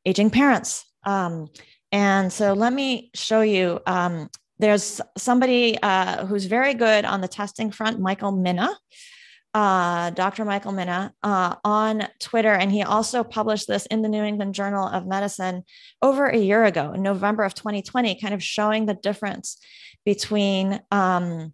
[0.04, 0.84] aging parents.
[1.04, 1.48] Um,
[1.90, 3.80] and so let me show you.
[3.86, 8.70] Um, there's somebody uh, who's very good on the testing front, Michael Mina.
[9.54, 10.44] Uh, Dr.
[10.44, 14.88] Michael Mina uh, on Twitter, and he also published this in the New England Journal
[14.88, 15.62] of Medicine
[16.02, 19.58] over a year ago, in November of 2020, kind of showing the difference
[20.04, 21.52] between um,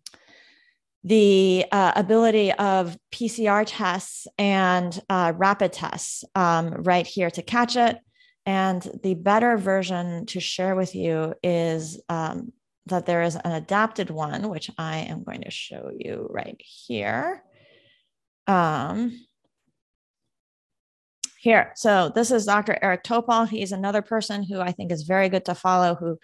[1.05, 7.77] the uh, ability of PCR tests and uh, rapid tests um, right here to catch
[7.77, 7.99] it.
[8.47, 12.53] And the better version to share with you is um,
[12.87, 17.45] that there is an adapted one, which I am going to show you right here.
[18.51, 19.13] Um,
[21.39, 22.77] here, so this is Dr.
[22.83, 23.49] Eric Topol.
[23.49, 26.19] He's another person who I think is very good to follow, who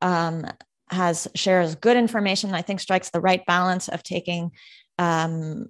[0.00, 0.46] um,
[0.90, 2.54] has shares good information.
[2.54, 4.52] I think strikes the right balance of taking
[5.00, 5.66] um,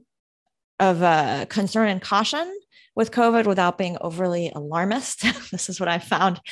[0.79, 2.55] of uh, concern and caution
[2.95, 5.23] with COVID without being overly alarmist.
[5.51, 6.43] this is what I found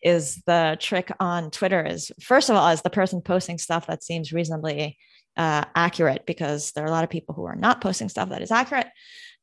[0.00, 4.04] is the trick on Twitter is first of all, is the person posting stuff that
[4.04, 4.96] seems reasonably
[5.36, 8.42] uh, accurate because there are a lot of people who are not posting stuff that
[8.42, 8.88] is accurate.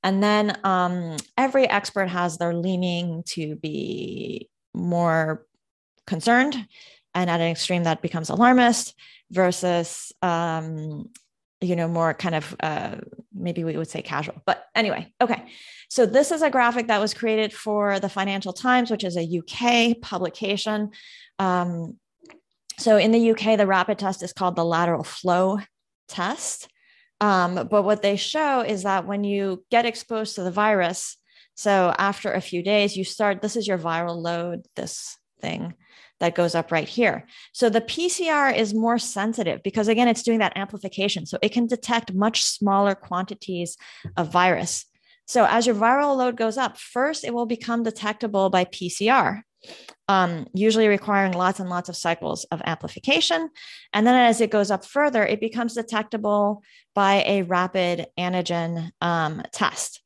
[0.03, 5.45] And then um, every expert has their leaning to be more
[6.07, 6.55] concerned
[7.13, 8.95] and at an extreme that becomes alarmist
[9.31, 11.09] versus um,
[11.61, 12.95] you know more kind of uh,
[13.33, 14.41] maybe we would say casual.
[14.45, 15.45] But anyway okay.
[15.89, 19.39] So this is a graphic that was created for the financial times which is a
[19.39, 20.91] uk publication.
[21.39, 21.97] Um,
[22.77, 25.59] so in the uk the rapid test is called the lateral flow
[26.09, 26.67] test
[27.21, 31.17] um, but what they show is that when you get exposed to the virus
[31.55, 35.73] so after a few days you start this is your viral load this thing
[36.19, 37.25] that goes up right here.
[37.53, 41.25] So the PCR is more sensitive because, again, it's doing that amplification.
[41.25, 43.77] So it can detect much smaller quantities
[44.17, 44.85] of virus.
[45.25, 49.43] So as your viral load goes up, first it will become detectable by PCR,
[50.07, 53.49] um, usually requiring lots and lots of cycles of amplification.
[53.93, 56.63] And then as it goes up further, it becomes detectable
[56.95, 60.01] by a rapid antigen um, test.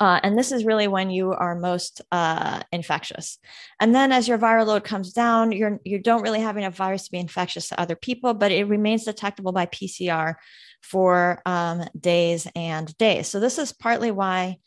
[0.00, 3.38] Uh, and this is really when you are most uh, infectious.
[3.80, 7.06] And then as your viral load comes down, you're, you don't really have enough virus
[7.06, 10.36] to be infectious to other people, but it remains detectable by PCR
[10.82, 13.26] for um, days and days.
[13.26, 14.58] So this is partly why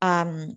[0.00, 0.56] um,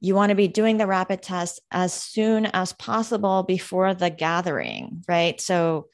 [0.00, 5.04] you want to be doing the rapid test as soon as possible before the gathering,
[5.06, 5.40] right?
[5.40, 5.88] So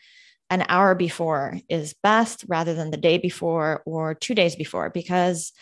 [0.48, 5.52] an hour before is best rather than the day before or two days before, because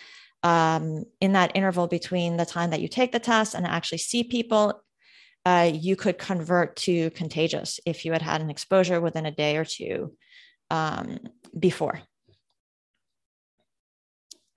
[0.43, 4.25] um, in that interval between the time that you take the test and actually see
[4.25, 4.83] people,
[5.47, 9.57] uh, you could convert to contagious if you had had an exposure within a day
[9.57, 10.13] or two
[10.71, 11.19] um,
[11.59, 12.01] before.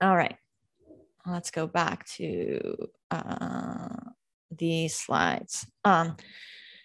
[0.00, 0.36] All right,
[1.30, 3.88] let's go back to uh,
[4.50, 5.66] these slides.
[5.84, 6.16] Um,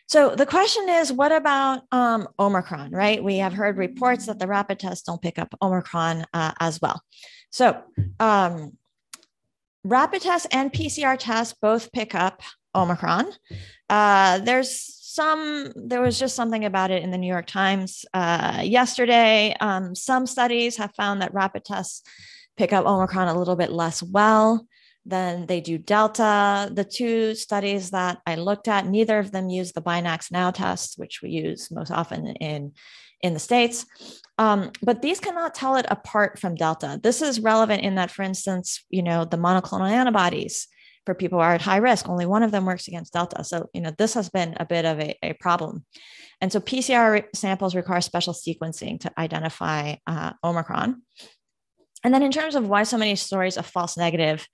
[0.07, 3.23] so the question is, what about um, Omicron, right?
[3.23, 7.01] We have heard reports that the rapid tests don't pick up Omicron uh, as well.
[7.49, 7.81] So
[8.19, 8.77] um,
[9.83, 12.41] rapid tests and PCR tests both pick up
[12.75, 13.31] Omicron.
[13.89, 18.61] Uh, there's some, there was just something about it in the New York Times uh,
[18.63, 19.55] yesterday.
[19.59, 22.03] Um, some studies have found that rapid tests
[22.57, 24.65] pick up Omicron a little bit less well
[25.05, 26.69] than they do Delta.
[26.71, 31.21] The two studies that I looked at, neither of them use the BinaxNOW test, which
[31.21, 32.73] we use most often in,
[33.21, 33.85] in the States.
[34.37, 36.99] Um, but these cannot tell it apart from Delta.
[37.01, 40.67] This is relevant in that, for instance, you know, the monoclonal antibodies
[41.05, 43.43] for people who are at high risk, only one of them works against Delta.
[43.43, 45.85] So, you know, this has been a bit of a, a problem.
[46.39, 51.01] And so PCR samples require special sequencing to identify uh, Omicron.
[52.03, 54.47] And then in terms of why so many stories of false negative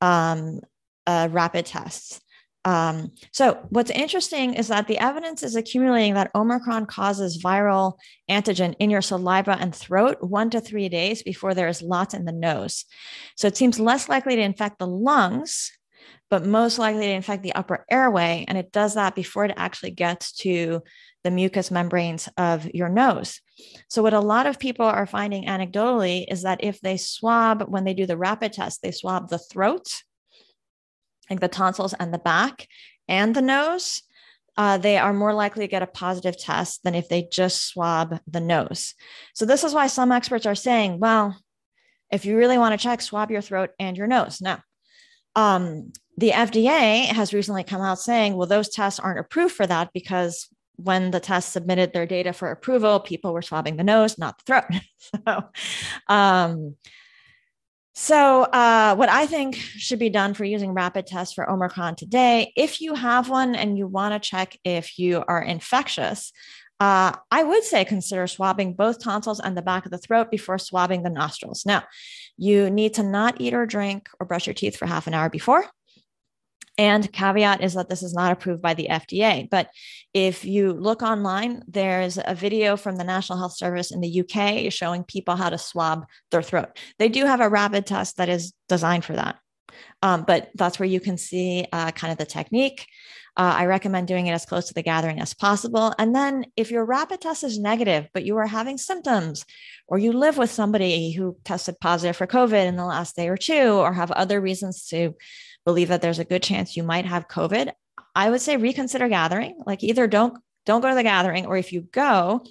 [0.00, 0.60] um,
[1.06, 2.20] uh, rapid tests.
[2.66, 7.94] Um, so, what's interesting is that the evidence is accumulating that Omicron causes viral
[8.30, 12.26] antigen in your saliva and throat one to three days before there is lots in
[12.26, 12.84] the nose.
[13.36, 15.72] So, it seems less likely to infect the lungs,
[16.30, 18.44] but most likely to infect the upper airway.
[18.48, 20.82] And it does that before it actually gets to
[21.24, 23.40] the mucous membranes of your nose.
[23.88, 27.84] So, what a lot of people are finding anecdotally is that if they swab, when
[27.84, 30.02] they do the rapid test, they swab the throat,
[31.28, 32.66] like the tonsils and the back
[33.06, 34.02] and the nose,
[34.56, 38.18] uh, they are more likely to get a positive test than if they just swab
[38.26, 38.94] the nose.
[39.34, 41.36] So, this is why some experts are saying, well,
[42.10, 44.40] if you really want to check, swab your throat and your nose.
[44.40, 44.62] Now,
[45.36, 49.90] um, the FDA has recently come out saying, well, those tests aren't approved for that
[49.94, 54.36] because when the test submitted their data for approval, people were swabbing the nose, not
[54.38, 54.82] the throat.
[55.26, 55.42] so,
[56.08, 56.76] um,
[57.94, 62.52] so uh, what I think should be done for using rapid tests for Omicron today,
[62.54, 66.32] if you have one and you want to check if you are infectious,
[66.80, 70.58] uh, I would say consider swabbing both tonsils and the back of the throat before
[70.58, 71.64] swabbing the nostrils.
[71.64, 71.84] Now,
[72.36, 75.30] you need to not eat or drink or brush your teeth for half an hour
[75.30, 75.64] before.
[76.80, 79.50] And caveat is that this is not approved by the FDA.
[79.50, 79.68] But
[80.14, 84.72] if you look online, there's a video from the National Health Service in the UK
[84.72, 86.78] showing people how to swab their throat.
[86.98, 89.36] They do have a rapid test that is designed for that.
[90.02, 92.86] Um, but that's where you can see uh, kind of the technique.
[93.36, 95.94] Uh, I recommend doing it as close to the gathering as possible.
[95.98, 99.44] And then, if your rapid test is negative, but you are having symptoms,
[99.86, 103.36] or you live with somebody who tested positive for COVID in the last day or
[103.36, 105.14] two, or have other reasons to
[105.64, 107.72] believe that there's a good chance you might have COVID,
[108.14, 109.60] I would say reconsider gathering.
[109.66, 112.44] Like either don't don't go to the gathering, or if you go,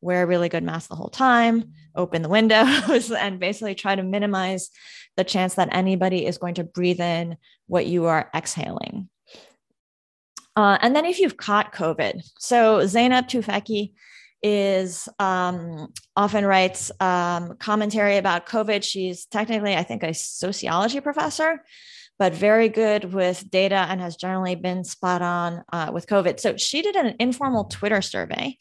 [0.00, 4.02] wear a really good mask the whole time, open the windows, and basically try to
[4.02, 4.70] minimize
[5.16, 7.36] the chance that anybody is going to breathe in
[7.66, 9.08] what you are exhaling.
[10.56, 13.92] Uh, and then if you've caught COVID, so Zeynep Tufekci
[14.42, 18.84] is um, often writes um, commentary about COVID.
[18.84, 21.62] She's technically, I think, a sociology professor
[22.18, 26.38] but very good with data and has generally been spot on uh, with COVID.
[26.40, 28.56] So she did an informal Twitter survey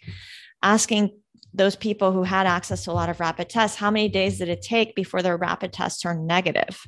[0.61, 1.11] asking
[1.53, 4.49] those people who had access to a lot of rapid tests, how many days did
[4.49, 6.81] it take before their rapid tests turned negative?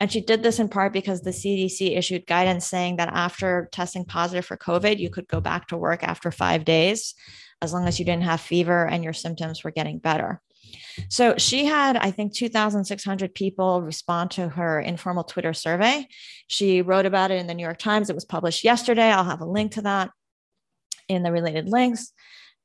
[0.00, 4.04] And she did this in part because the CDC issued guidance saying that after testing
[4.04, 7.14] positive for COVID, you could go back to work after five days,
[7.60, 10.40] as long as you didn't have fever and your symptoms were getting better.
[11.08, 16.06] So she had, I think, 2,600 people respond to her informal Twitter survey.
[16.46, 18.10] She wrote about it in the New York Times.
[18.10, 19.10] It was published yesterday.
[19.10, 20.10] I'll have a link to that
[21.08, 22.12] in the related links.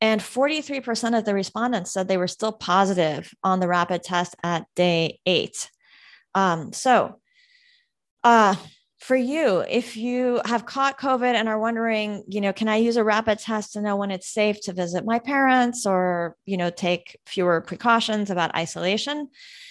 [0.02, 4.66] And 43% of the respondents said they were still positive on the rapid test at
[4.76, 5.70] day eight.
[6.34, 7.20] Um, so,
[8.24, 8.56] uh,
[9.10, 12.95] for you, if you have caught COVID and are wondering, you know, can I use
[12.95, 16.69] a rapid test to know when it's safe to visit my parents or, you know,
[16.69, 19.30] take fewer precautions about isolation?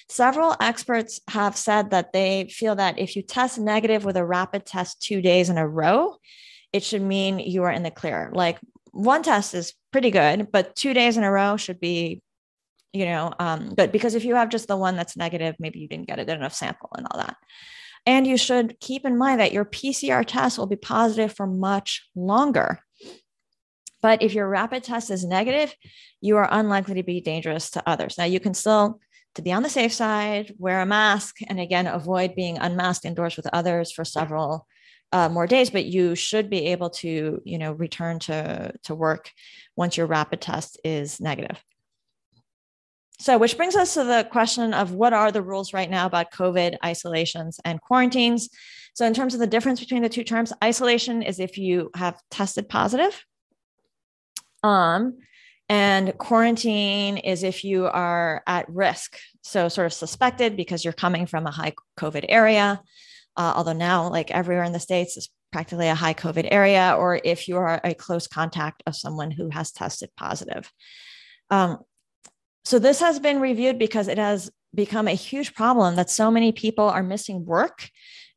[0.09, 4.67] Several experts have said that they feel that if you test negative with a rapid
[4.67, 6.17] test two days in a row,
[6.73, 8.33] it should mean you are in the clear.
[8.35, 8.59] Like
[8.91, 12.23] one test is pretty good, but two days in a row should be,
[12.93, 15.87] you know, um, good because if you have just the one that's negative, maybe you
[15.87, 17.37] didn't get a good enough sample and all that.
[18.07, 22.09] And you should keep in mind that your PCR test will be positive for much
[22.15, 22.81] longer.
[24.01, 25.75] But if your rapid test is negative,
[26.21, 28.17] you are unlikely to be dangerous to others.
[28.17, 29.01] Now, you can still,
[29.35, 33.37] to be on the safe side, wear a mask and again, avoid being unmasked indoors
[33.37, 34.67] with others for several
[35.11, 39.31] uh, more days, but you should be able to, you know, return to, to work
[39.75, 41.63] once your rapid test is negative.
[43.21, 46.33] So, which brings us to the question of what are the rules right now about
[46.33, 48.49] COVID isolations and quarantines?
[48.95, 52.21] So, in terms of the difference between the two terms, isolation is if you have
[52.31, 53.25] tested positive.
[54.63, 55.19] Um,
[55.69, 59.19] and quarantine is if you are at risk.
[59.43, 62.81] So, sort of suspected because you're coming from a high COVID area.
[63.37, 67.21] Uh, although now, like everywhere in the States, is practically a high COVID area, or
[67.25, 70.71] if you are a close contact of someone who has tested positive.
[71.51, 71.79] Um,
[72.69, 76.53] so this has been reviewed because it has become a huge problem that so many
[76.53, 77.89] people are missing work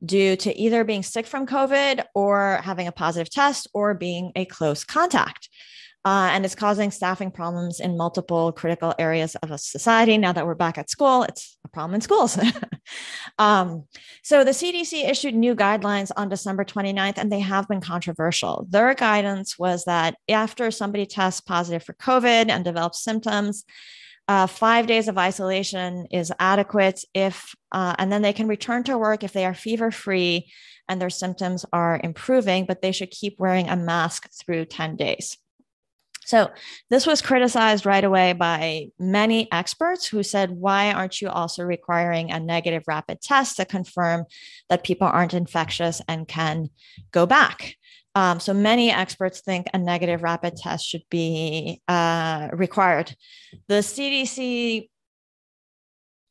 [0.06, 4.46] due to either being sick from COVID or having a positive test or being a
[4.46, 5.50] close contact.
[6.06, 10.18] Uh, and it's causing staffing problems in multiple critical areas of a society.
[10.18, 12.40] Now that we're back at school, it's a problem in schools.
[13.38, 13.84] um,
[14.24, 18.66] so the CDC issued new guidelines on December 29th, and they have been controversial.
[18.70, 23.66] Their guidance was that after somebody tests positive for COVID and develops symptoms,
[24.28, 28.98] uh, five days of isolation is adequate if, uh, and then they can return to
[28.98, 30.52] work if they are fever free
[30.88, 35.38] and their symptoms are improving, but they should keep wearing a mask through 10 days.
[36.26, 36.50] So,
[36.90, 42.32] this was criticized right away by many experts who said, Why aren't you also requiring
[42.32, 44.26] a negative rapid test to confirm
[44.70, 46.70] that people aren't infectious and can
[47.12, 47.76] go back?
[48.14, 53.16] Um, so many experts think a negative rapid test should be uh, required.
[53.68, 54.90] The CDC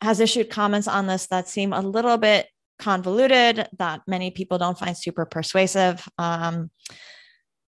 [0.02, 4.78] has issued comments on this that seem a little bit convoluted, that many people don't
[4.78, 6.06] find super persuasive.
[6.18, 6.70] Um,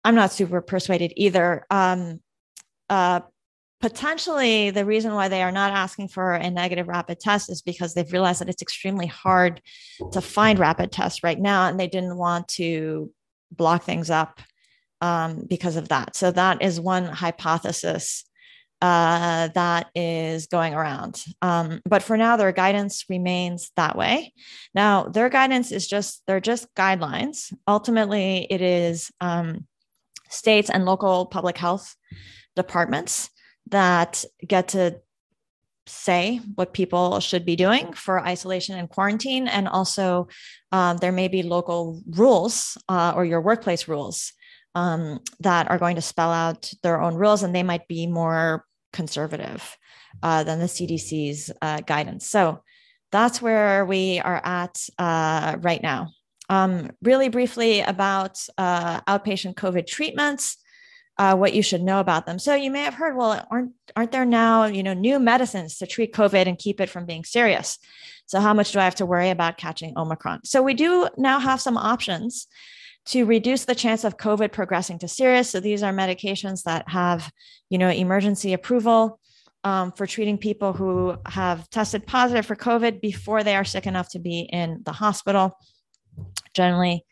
[0.05, 1.65] I'm not super persuaded either.
[1.71, 2.21] Um,
[2.91, 3.21] uh,
[3.81, 7.95] potentially, the reason why they are not asking for a negative rapid test is because
[7.95, 9.61] they've realized that it's extremely hard
[10.13, 13.11] to find rapid tests right now, and they didn't want to
[13.57, 14.41] block things up
[15.01, 16.17] um, because of that.
[16.17, 18.25] So that is one hypothesis
[18.81, 21.23] uh, that is going around.
[21.41, 24.33] Um, but for now, their guidance remains that way.
[24.75, 27.53] Now, their guidance is just, they're just guidelines.
[27.69, 29.67] Ultimately, it is um,
[30.29, 31.95] states and local public health
[32.57, 33.31] departments
[33.71, 35.01] that get to
[35.87, 39.49] say what people should be doing for isolation and quarantine.
[39.49, 40.29] And also,
[40.71, 44.33] um, there may be local rules uh, or your workplace rules
[44.75, 48.65] um, that are going to spell out their own rules, and they might be more
[48.93, 49.77] conservative
[50.23, 52.29] uh, than the CDC's uh, guidance.
[52.29, 52.63] So
[53.11, 56.09] that's where we are at uh, right now.
[56.49, 60.59] Um, really briefly about uh, outpatient COVID treatments
[61.19, 62.39] uh, what you should know about them.
[62.39, 65.87] So you may have heard, well, aren't aren't there now you know new medicines to
[65.87, 67.79] treat COVID and keep it from being serious?
[68.27, 70.45] So how much do I have to worry about catching Omicron?
[70.45, 72.47] So we do now have some options
[73.07, 75.51] to reduce the chance of COVID progressing to serious.
[75.51, 77.31] So these are medications that have
[77.69, 79.19] you know emergency approval.
[79.65, 84.09] Um, for treating people who have tested positive for COVID before they are sick enough
[84.09, 85.57] to be in the hospital.
[86.53, 87.05] Generally,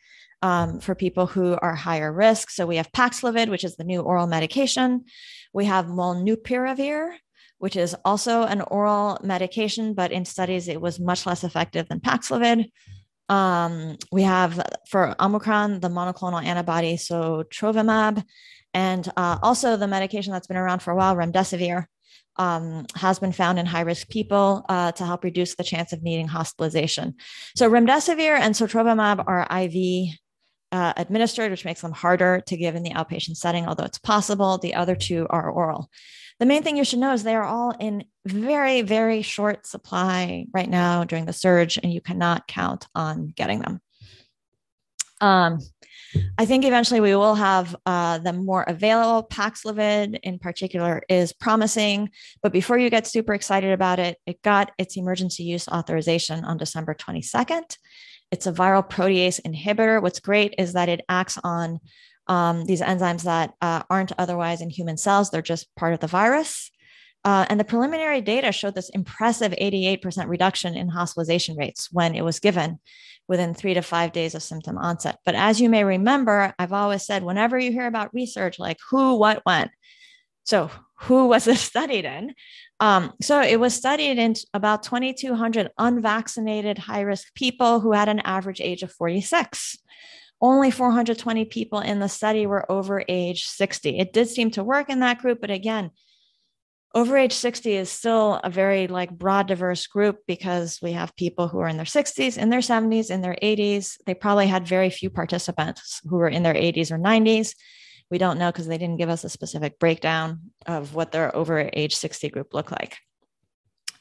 [0.43, 2.51] um, for people who are higher risk.
[2.51, 5.05] So we have Paxlovid, which is the new oral medication.
[5.53, 7.12] We have Molnupiravir,
[7.59, 12.01] which is also an oral medication, but in studies it was much less effective than
[12.01, 12.70] Paxlovid.
[13.28, 18.24] Um, we have for Omicron the monoclonal antibody, sotrovimab,
[18.74, 21.86] and uh, also the medication that's been around for a while, Remdesivir.
[22.36, 26.03] Um, has been found in high risk people uh, to help reduce the chance of
[26.03, 27.16] needing hospitalization.
[27.55, 30.16] So, remdesivir and sotrovimab are IV
[30.72, 34.58] uh, administered, which makes them harder to give in the outpatient setting, although it's possible.
[34.58, 35.90] The other two are oral.
[36.38, 40.46] The main thing you should know is they are all in very, very short supply
[40.54, 43.80] right now during the surge, and you cannot count on getting them.
[45.20, 45.58] Um,
[46.38, 49.28] I think eventually we will have uh, them more available.
[49.28, 52.10] Paxlovid, in particular, is promising.
[52.42, 56.56] But before you get super excited about it, it got its emergency use authorization on
[56.56, 57.76] December 22nd.
[58.30, 60.00] It's a viral protease inhibitor.
[60.00, 61.80] What's great is that it acts on
[62.26, 66.06] um, these enzymes that uh, aren't otherwise in human cells, they're just part of the
[66.06, 66.70] virus.
[67.24, 72.24] Uh, and the preliminary data showed this impressive 88% reduction in hospitalization rates when it
[72.24, 72.78] was given
[73.28, 75.18] within three to five days of symptom onset.
[75.26, 79.16] But as you may remember, I've always said whenever you hear about research like who,
[79.16, 79.70] what, when,
[80.44, 80.70] so
[81.03, 82.34] who was it studied in?
[82.78, 88.20] Um, so it was studied in about 2,200 unvaccinated high risk people who had an
[88.20, 89.76] average age of 46.
[90.42, 93.98] Only 420 people in the study were over age 60.
[93.98, 95.90] It did seem to work in that group, but again,
[96.94, 101.46] over age 60 is still a very like broad diverse group because we have people
[101.46, 104.90] who are in their 60s in their 70s in their 80s they probably had very
[104.90, 107.55] few participants who were in their 80s or 90s
[108.11, 111.70] we don't know because they didn't give us a specific breakdown of what their over
[111.72, 112.98] age 60 group looked like.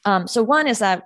[0.06, 1.04] Um, so, one is that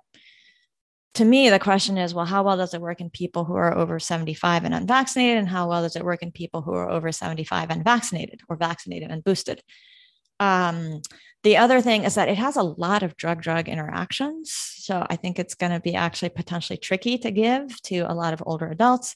[1.16, 3.78] to me, the question is well, how well does it work in people who are
[3.78, 5.38] over 75 and unvaccinated?
[5.38, 8.56] And how well does it work in people who are over 75 and vaccinated or
[8.56, 9.62] vaccinated and boosted?
[10.39, 11.01] Um,
[11.43, 14.51] the other thing is that it has a lot of drug drug interactions.
[14.51, 18.34] So I think it's going to be actually potentially tricky to give to a lot
[18.34, 19.16] of older adults.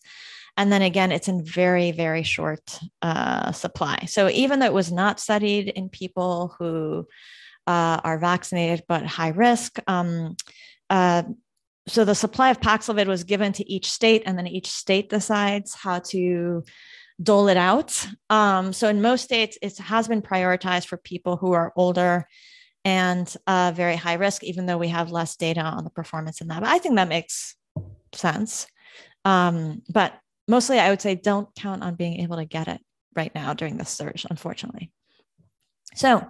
[0.58, 4.06] And then again, it's in very, very short uh, supply.
[4.08, 7.08] So even though it was not studied in people who
[7.68, 10.36] uh, are vaccinated but high risk, um,
[10.90, 11.24] uh,
[11.88, 15.74] so the supply of Paxlovid was given to each state, and then each state decides
[15.74, 16.64] how to
[17.22, 18.06] dole it out.
[18.30, 22.28] Um, so in most states, it has been prioritized for people who are older
[22.84, 26.48] and uh, very high risk, even though we have less data on the performance in
[26.48, 26.62] that.
[26.62, 27.56] But I think that makes
[28.14, 28.68] sense.
[29.24, 30.14] Um, but
[30.48, 32.82] mostly, I would say don't count on being able to get it
[33.16, 34.92] right now during this surge, unfortunately.
[35.96, 36.28] So,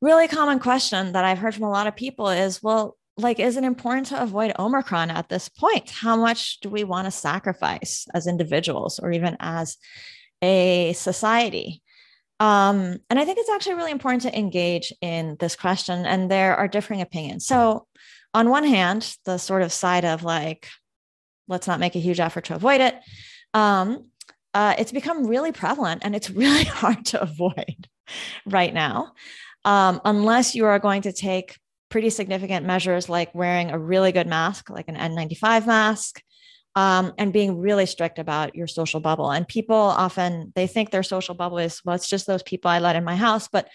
[0.00, 3.56] really common question that I've heard from a lot of people is, well, like is
[3.56, 5.90] it important to avoid omicron at this point?
[5.90, 9.76] How much do we want to sacrifice as individuals or even as
[10.42, 11.82] a society?
[12.38, 16.56] Um, and i think it's actually really important to engage in this question and there
[16.56, 17.44] are differing opinions.
[17.46, 17.86] So
[18.32, 20.68] on one hand the sort of side of like
[21.48, 22.94] let's not make a huge effort to avoid it
[23.54, 24.06] um,
[24.54, 27.88] uh, it's become really prevalent and it's really hard to avoid
[28.46, 29.12] right now
[29.64, 31.58] um, unless you are going to take
[31.90, 36.22] pretty significant measures like wearing a really good mask, like an N95 mask,
[36.76, 39.30] um, and being really strict about your social bubble.
[39.30, 42.78] And people often they think their social bubble is well, it's just those people I
[42.78, 43.68] let in my house, but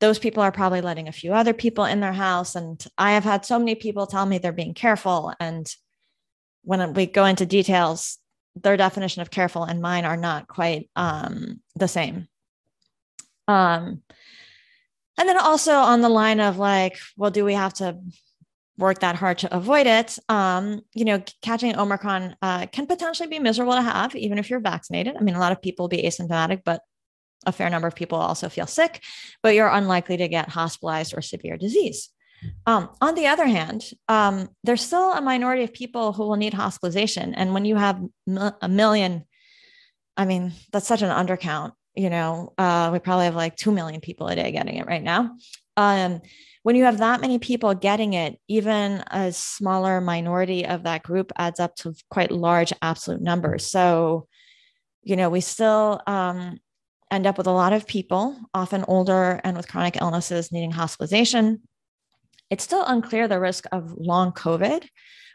[0.00, 2.54] those people are probably letting a few other people in their house.
[2.54, 5.32] And I have had so many people tell me they're being careful.
[5.40, 5.66] And
[6.62, 8.18] when we go into details,
[8.62, 12.26] their definition of careful and mine are not quite um, the same.
[13.48, 14.02] Um,
[15.18, 17.98] and then also on the line of like, well, do we have to
[18.78, 20.18] work that hard to avoid it?
[20.28, 24.60] Um, you know, catching Omicron uh, can potentially be miserable to have, even if you're
[24.60, 25.16] vaccinated.
[25.16, 26.82] I mean, a lot of people will be asymptomatic, but
[27.46, 29.02] a fair number of people also feel sick,
[29.42, 32.10] but you're unlikely to get hospitalized or severe disease.
[32.66, 36.54] Um, on the other hand, um, there's still a minority of people who will need
[36.54, 37.34] hospitalization.
[37.34, 38.02] And when you have
[38.60, 39.24] a million,
[40.16, 44.00] I mean, that's such an undercount you know uh, we probably have like 2 million
[44.00, 45.36] people a day getting it right now.
[45.76, 46.20] Um,
[46.62, 51.32] when you have that many people getting it even a smaller minority of that group
[51.36, 53.66] adds up to quite large absolute numbers.
[53.66, 54.28] So
[55.02, 56.58] you know we still um,
[57.10, 61.62] end up with a lot of people often older and with chronic illnesses needing hospitalization
[62.50, 64.86] it's still unclear the risk of long covid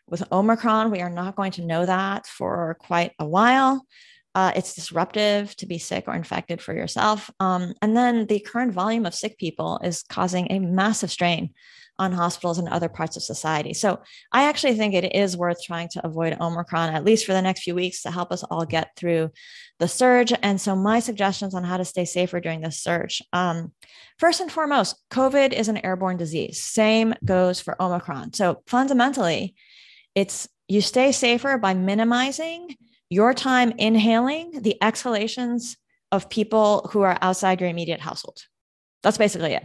[0.08, 3.86] with omicron we are not going to know that for quite a while
[4.34, 7.30] uh, it's disruptive to be sick or infected for yourself.
[7.40, 11.54] Um, and then the current volume of sick people is causing a massive strain
[12.02, 13.74] on hospitals and other parts of society.
[13.74, 17.42] So I actually think it is worth trying to avoid Omicron, at least for the
[17.44, 19.30] next few weeks, to help us all get through
[19.78, 20.34] the surge.
[20.42, 23.22] And so my suggestions on how to stay safer during this surge.
[23.34, 23.72] Um,
[24.18, 26.62] first and foremost, COVID is an airborne disease.
[26.64, 28.34] Same goes for Omicron.
[28.34, 29.54] So fundamentally,
[30.16, 32.76] it's you stay safer by minimizing
[33.10, 35.78] your time inhaling the exhalations
[36.12, 38.40] of people who are outside your immediate household.
[39.04, 39.64] That's basically it.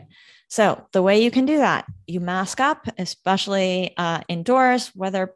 [0.48, 5.34] So, the way you can do that, you mask up, especially uh, indoors, whether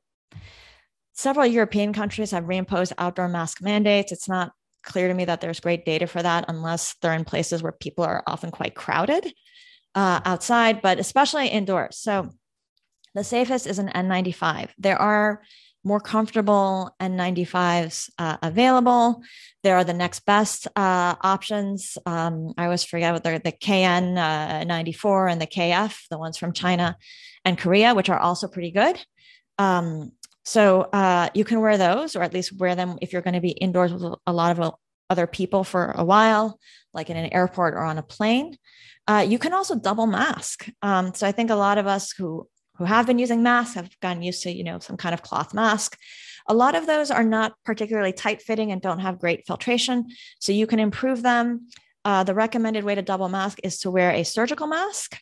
[1.12, 4.12] several European countries have reimposed outdoor mask mandates.
[4.12, 4.52] It's not
[4.82, 8.04] clear to me that there's great data for that unless they're in places where people
[8.04, 9.32] are often quite crowded
[9.94, 11.98] uh, outside, but especially indoors.
[11.98, 12.30] So,
[13.14, 14.70] the safest is an N95.
[14.78, 15.42] There are
[15.84, 19.22] more comfortable N95s uh, available.
[19.62, 21.96] There are the next best uh, options.
[22.06, 26.52] Um, I always forget what they're the KN94 uh, and the KF, the ones from
[26.52, 26.96] China
[27.44, 29.02] and Korea, which are also pretty good.
[29.58, 30.12] Um,
[30.44, 33.40] so uh, you can wear those, or at least wear them if you're going to
[33.40, 34.74] be indoors with a lot of
[35.08, 36.58] other people for a while,
[36.92, 38.56] like in an airport or on a plane.
[39.06, 40.68] Uh, you can also double mask.
[40.82, 42.48] Um, so I think a lot of us who
[42.80, 45.52] who have been using masks have gotten used to, you know, some kind of cloth
[45.52, 45.98] mask.
[46.48, 50.06] A lot of those are not particularly tight fitting and don't have great filtration.
[50.38, 51.68] So you can improve them.
[52.06, 55.20] Uh, the recommended way to double mask is to wear a surgical mask,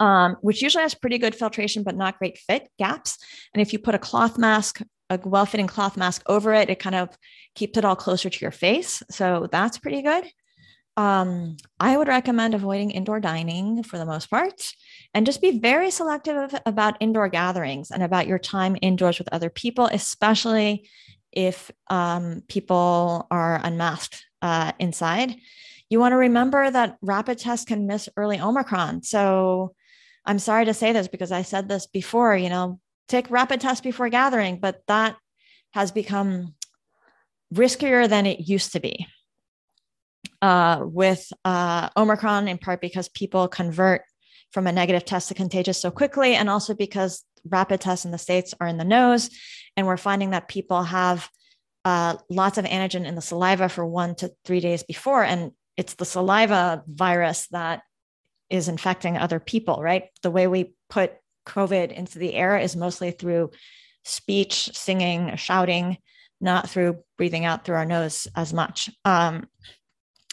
[0.00, 3.18] um, which usually has pretty good filtration, but not great fit gaps.
[3.54, 6.80] And if you put a cloth mask, a well fitting cloth mask over it, it
[6.80, 7.16] kind of
[7.54, 9.04] keeps it all closer to your face.
[9.08, 10.24] So that's pretty good.
[10.96, 14.62] Um, I would recommend avoiding indoor dining for the most part
[15.14, 19.50] and just be very selective about indoor gatherings and about your time indoors with other
[19.50, 20.88] people, especially
[21.32, 25.36] if um, people are unmasked uh, inside.
[25.88, 29.02] You want to remember that rapid tests can miss early Omicron.
[29.02, 29.74] So
[30.24, 33.80] I'm sorry to say this because I said this before, you know, take rapid tests
[33.80, 35.16] before gathering, but that
[35.72, 36.54] has become
[37.54, 39.06] riskier than it used to be
[40.42, 44.02] uh, with uh, Omicron, in part because people convert
[44.52, 48.18] from a negative test to contagious so quickly, and also because rapid tests in the
[48.18, 49.30] States are in the nose.
[49.76, 51.28] And we're finding that people have
[51.84, 55.24] uh, lots of antigen in the saliva for one to three days before.
[55.24, 57.82] And it's the saliva virus that
[58.50, 60.08] is infecting other people, right?
[60.22, 61.12] The way we put
[61.46, 63.50] COVID into the air is mostly through
[64.04, 65.98] speech, singing, shouting,
[66.40, 68.90] not through breathing out through our nose as much.
[69.04, 69.46] Um,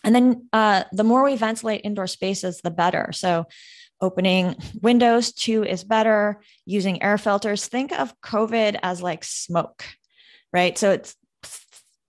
[0.04, 3.10] and then uh, the more we ventilate indoor spaces, the better.
[3.12, 3.46] So
[4.00, 6.42] opening windows, two is better.
[6.66, 7.68] Using air filters.
[7.68, 9.84] Think of COVID as like smoke,
[10.54, 10.78] right?
[10.78, 11.16] So it's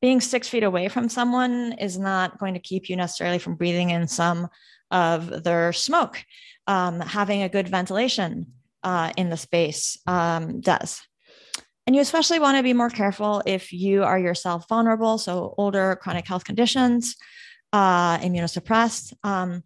[0.00, 3.90] being six feet away from someone is not going to keep you necessarily from breathing
[3.90, 4.48] in some
[4.90, 6.22] of their smoke.
[6.66, 11.00] Um, having a good ventilation uh, in the space um, does.
[11.86, 15.96] And you especially want to be more careful if you are yourself vulnerable, so older
[15.96, 17.16] chronic health conditions,
[17.72, 19.14] uh, immunosuppressed.
[19.24, 19.62] Um,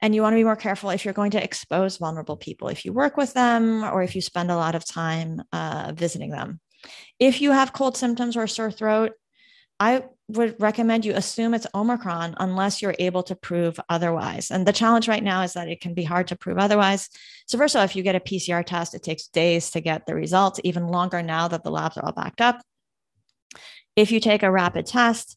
[0.00, 2.84] and you want to be more careful if you're going to expose vulnerable people, if
[2.84, 6.60] you work with them or if you spend a lot of time uh, visiting them.
[7.18, 9.12] If you have cold symptoms or sore throat,
[9.80, 14.50] I would recommend you assume it's Omicron unless you're able to prove otherwise.
[14.50, 17.08] And the challenge right now is that it can be hard to prove otherwise.
[17.46, 20.04] So, first of all, if you get a PCR test, it takes days to get
[20.04, 22.60] the results, even longer now that the labs are all backed up.
[23.96, 25.36] If you take a rapid test,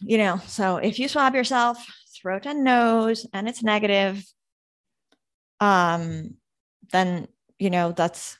[0.00, 1.84] you know, so if you swab yourself,
[2.20, 4.24] throat and nose, and it's negative,
[5.60, 6.34] um,
[6.92, 7.28] then,
[7.58, 8.38] you know, that's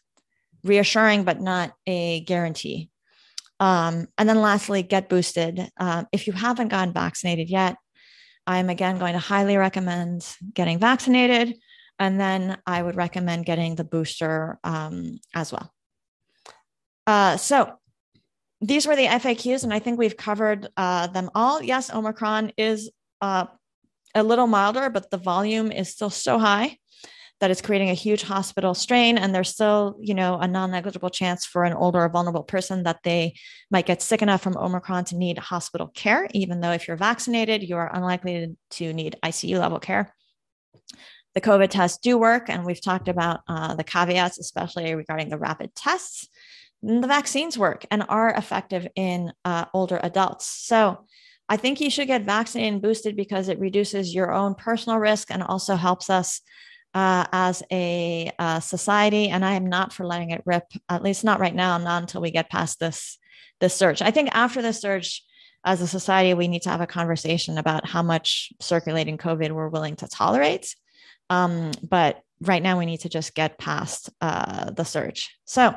[0.63, 2.91] reassuring, but not a guarantee.
[3.61, 5.71] Um, and then lastly, get boosted.
[5.79, 7.77] Uh, if you haven't gotten vaccinated yet,
[8.47, 11.57] I'm again going to highly recommend getting vaccinated.
[11.99, 15.73] And then I would recommend getting the booster um, as well.
[17.07, 17.75] Uh, so
[18.67, 21.63] these were the FAQs, and I think we've covered uh, them all.
[21.63, 22.91] Yes, Omicron is
[23.21, 23.47] uh,
[24.15, 26.79] a little milder, but the volume is still so high
[27.41, 31.45] that it's creating a huge hospital strain and there's still you know a non-negligible chance
[31.45, 33.35] for an older or vulnerable person that they
[33.71, 37.63] might get sick enough from omicron to need hospital care even though if you're vaccinated
[37.63, 40.15] you are unlikely to need icu level care
[41.35, 45.39] the covid tests do work and we've talked about uh, the caveats especially regarding the
[45.39, 46.29] rapid tests
[46.85, 51.05] the vaccines work and are effective in uh, older adults so
[51.49, 55.31] I think you should get vaccinated and boosted because it reduces your own personal risk
[55.31, 56.41] and also helps us
[56.95, 60.65] uh, as a uh, society, and I am not for letting it rip.
[60.89, 63.19] At least not right now, not until we get past this
[63.61, 64.01] this surge.
[64.01, 65.23] I think after the surge,
[65.65, 69.69] as a society, we need to have a conversation about how much circulating COVID we're
[69.69, 70.75] willing to tolerate.
[71.31, 75.37] Um, but right now, we need to just get past uh, the surge.
[75.45, 75.75] So,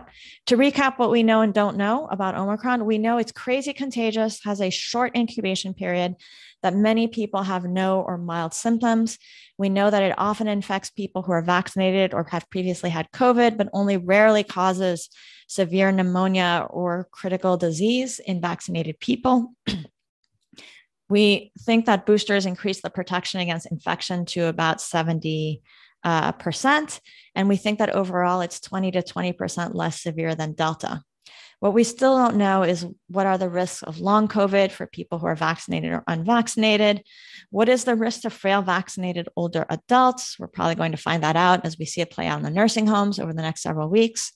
[0.48, 4.44] to recap what we know and don't know about Omicron, we know it's crazy contagious,
[4.44, 6.16] has a short incubation period,
[6.64, 9.18] that many people have no or mild symptoms.
[9.58, 13.58] We know that it often infects people who are vaccinated or have previously had COVID,
[13.58, 15.10] but only rarely causes
[15.48, 19.54] severe pneumonia or critical disease in vaccinated people.
[21.10, 25.62] we think that boosters increase the protection against infection to about 70
[26.04, 27.00] uh, percent.
[27.36, 31.02] And we think that overall it's 20 to 20% less severe than Delta.
[31.60, 35.18] What we still don't know is what are the risks of long COVID for people
[35.18, 37.04] who are vaccinated or unvaccinated?
[37.50, 40.38] What is the risk to frail vaccinated older adults?
[40.38, 42.52] We're probably going to find that out as we see it play out in the
[42.52, 44.34] nursing homes over the next several weeks.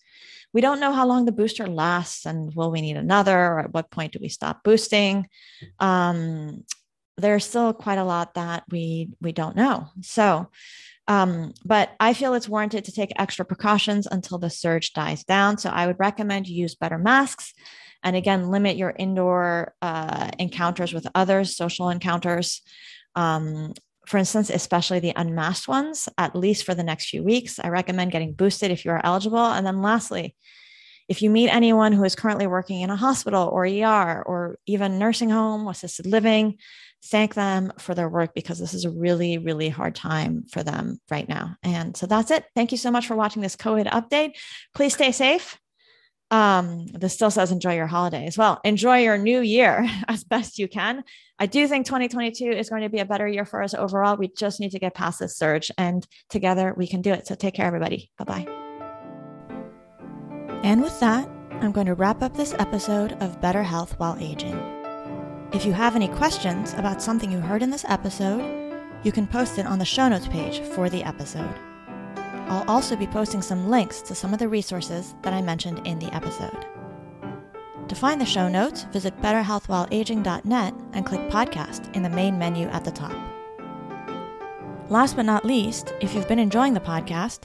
[0.52, 3.74] We don't know how long the booster lasts and will we need another or at
[3.74, 5.28] what point do we stop boosting?
[5.80, 6.66] Um,
[7.18, 9.90] there's still quite a lot that we we don't know.
[10.02, 10.50] So
[11.12, 15.58] um, but I feel it's warranted to take extra precautions until the surge dies down.
[15.58, 17.54] So I would recommend you use better masks.
[18.02, 22.62] And again, limit your indoor uh, encounters with others, social encounters.
[23.16, 23.74] Um,
[24.08, 27.60] for instance, especially the unmasked ones, at least for the next few weeks.
[27.60, 29.38] I recommend getting boosted if you are eligible.
[29.38, 30.34] And then lastly,
[31.12, 34.98] if you meet anyone who is currently working in a hospital or ER or even
[34.98, 36.58] nursing home, assisted living,
[37.04, 41.02] thank them for their work because this is a really, really hard time for them
[41.10, 41.58] right now.
[41.64, 42.46] And so that's it.
[42.56, 44.38] Thank you so much for watching this COVID update.
[44.74, 45.60] Please stay safe.
[46.30, 48.38] Um, this still says enjoy your holidays.
[48.38, 51.04] Well, enjoy your new year as best you can.
[51.38, 54.16] I do think 2022 is going to be a better year for us overall.
[54.16, 57.28] We just need to get past this surge and together we can do it.
[57.28, 58.12] So take care, everybody.
[58.18, 58.71] Bye bye.
[60.64, 61.28] And with that,
[61.62, 64.60] I'm going to wrap up this episode of Better Health While Aging.
[65.54, 69.58] If you have any questions about something you heard in this episode, you can post
[69.58, 71.54] it on the show notes page for the episode.
[72.16, 75.98] I'll also be posting some links to some of the resources that I mentioned in
[75.98, 76.66] the episode.
[77.88, 82.86] To find the show notes, visit betterhealthwhileaging.net and click podcast in the main menu at
[82.86, 83.16] the top.
[84.90, 87.44] Last but not least, if you've been enjoying the podcast,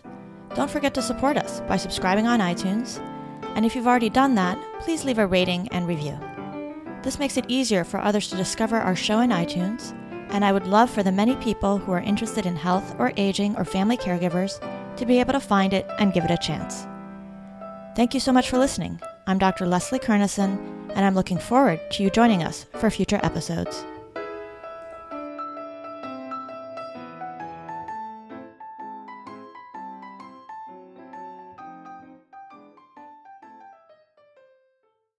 [0.57, 2.99] don't forget to support us by subscribing on iTunes
[3.57, 6.19] And if you've already done that, please leave a rating and review.
[7.03, 9.97] This makes it easier for others to discover our show in iTunes,
[10.31, 13.57] and I would love for the many people who are interested in health or aging
[13.57, 14.61] or family caregivers
[14.97, 16.87] to be able to find it and give it a chance.
[17.97, 19.01] Thank you so much for listening.
[19.27, 19.65] I'm Dr.
[19.65, 20.59] Leslie Kernisan,
[20.95, 23.87] and I'm looking forward to you joining us for future episodes.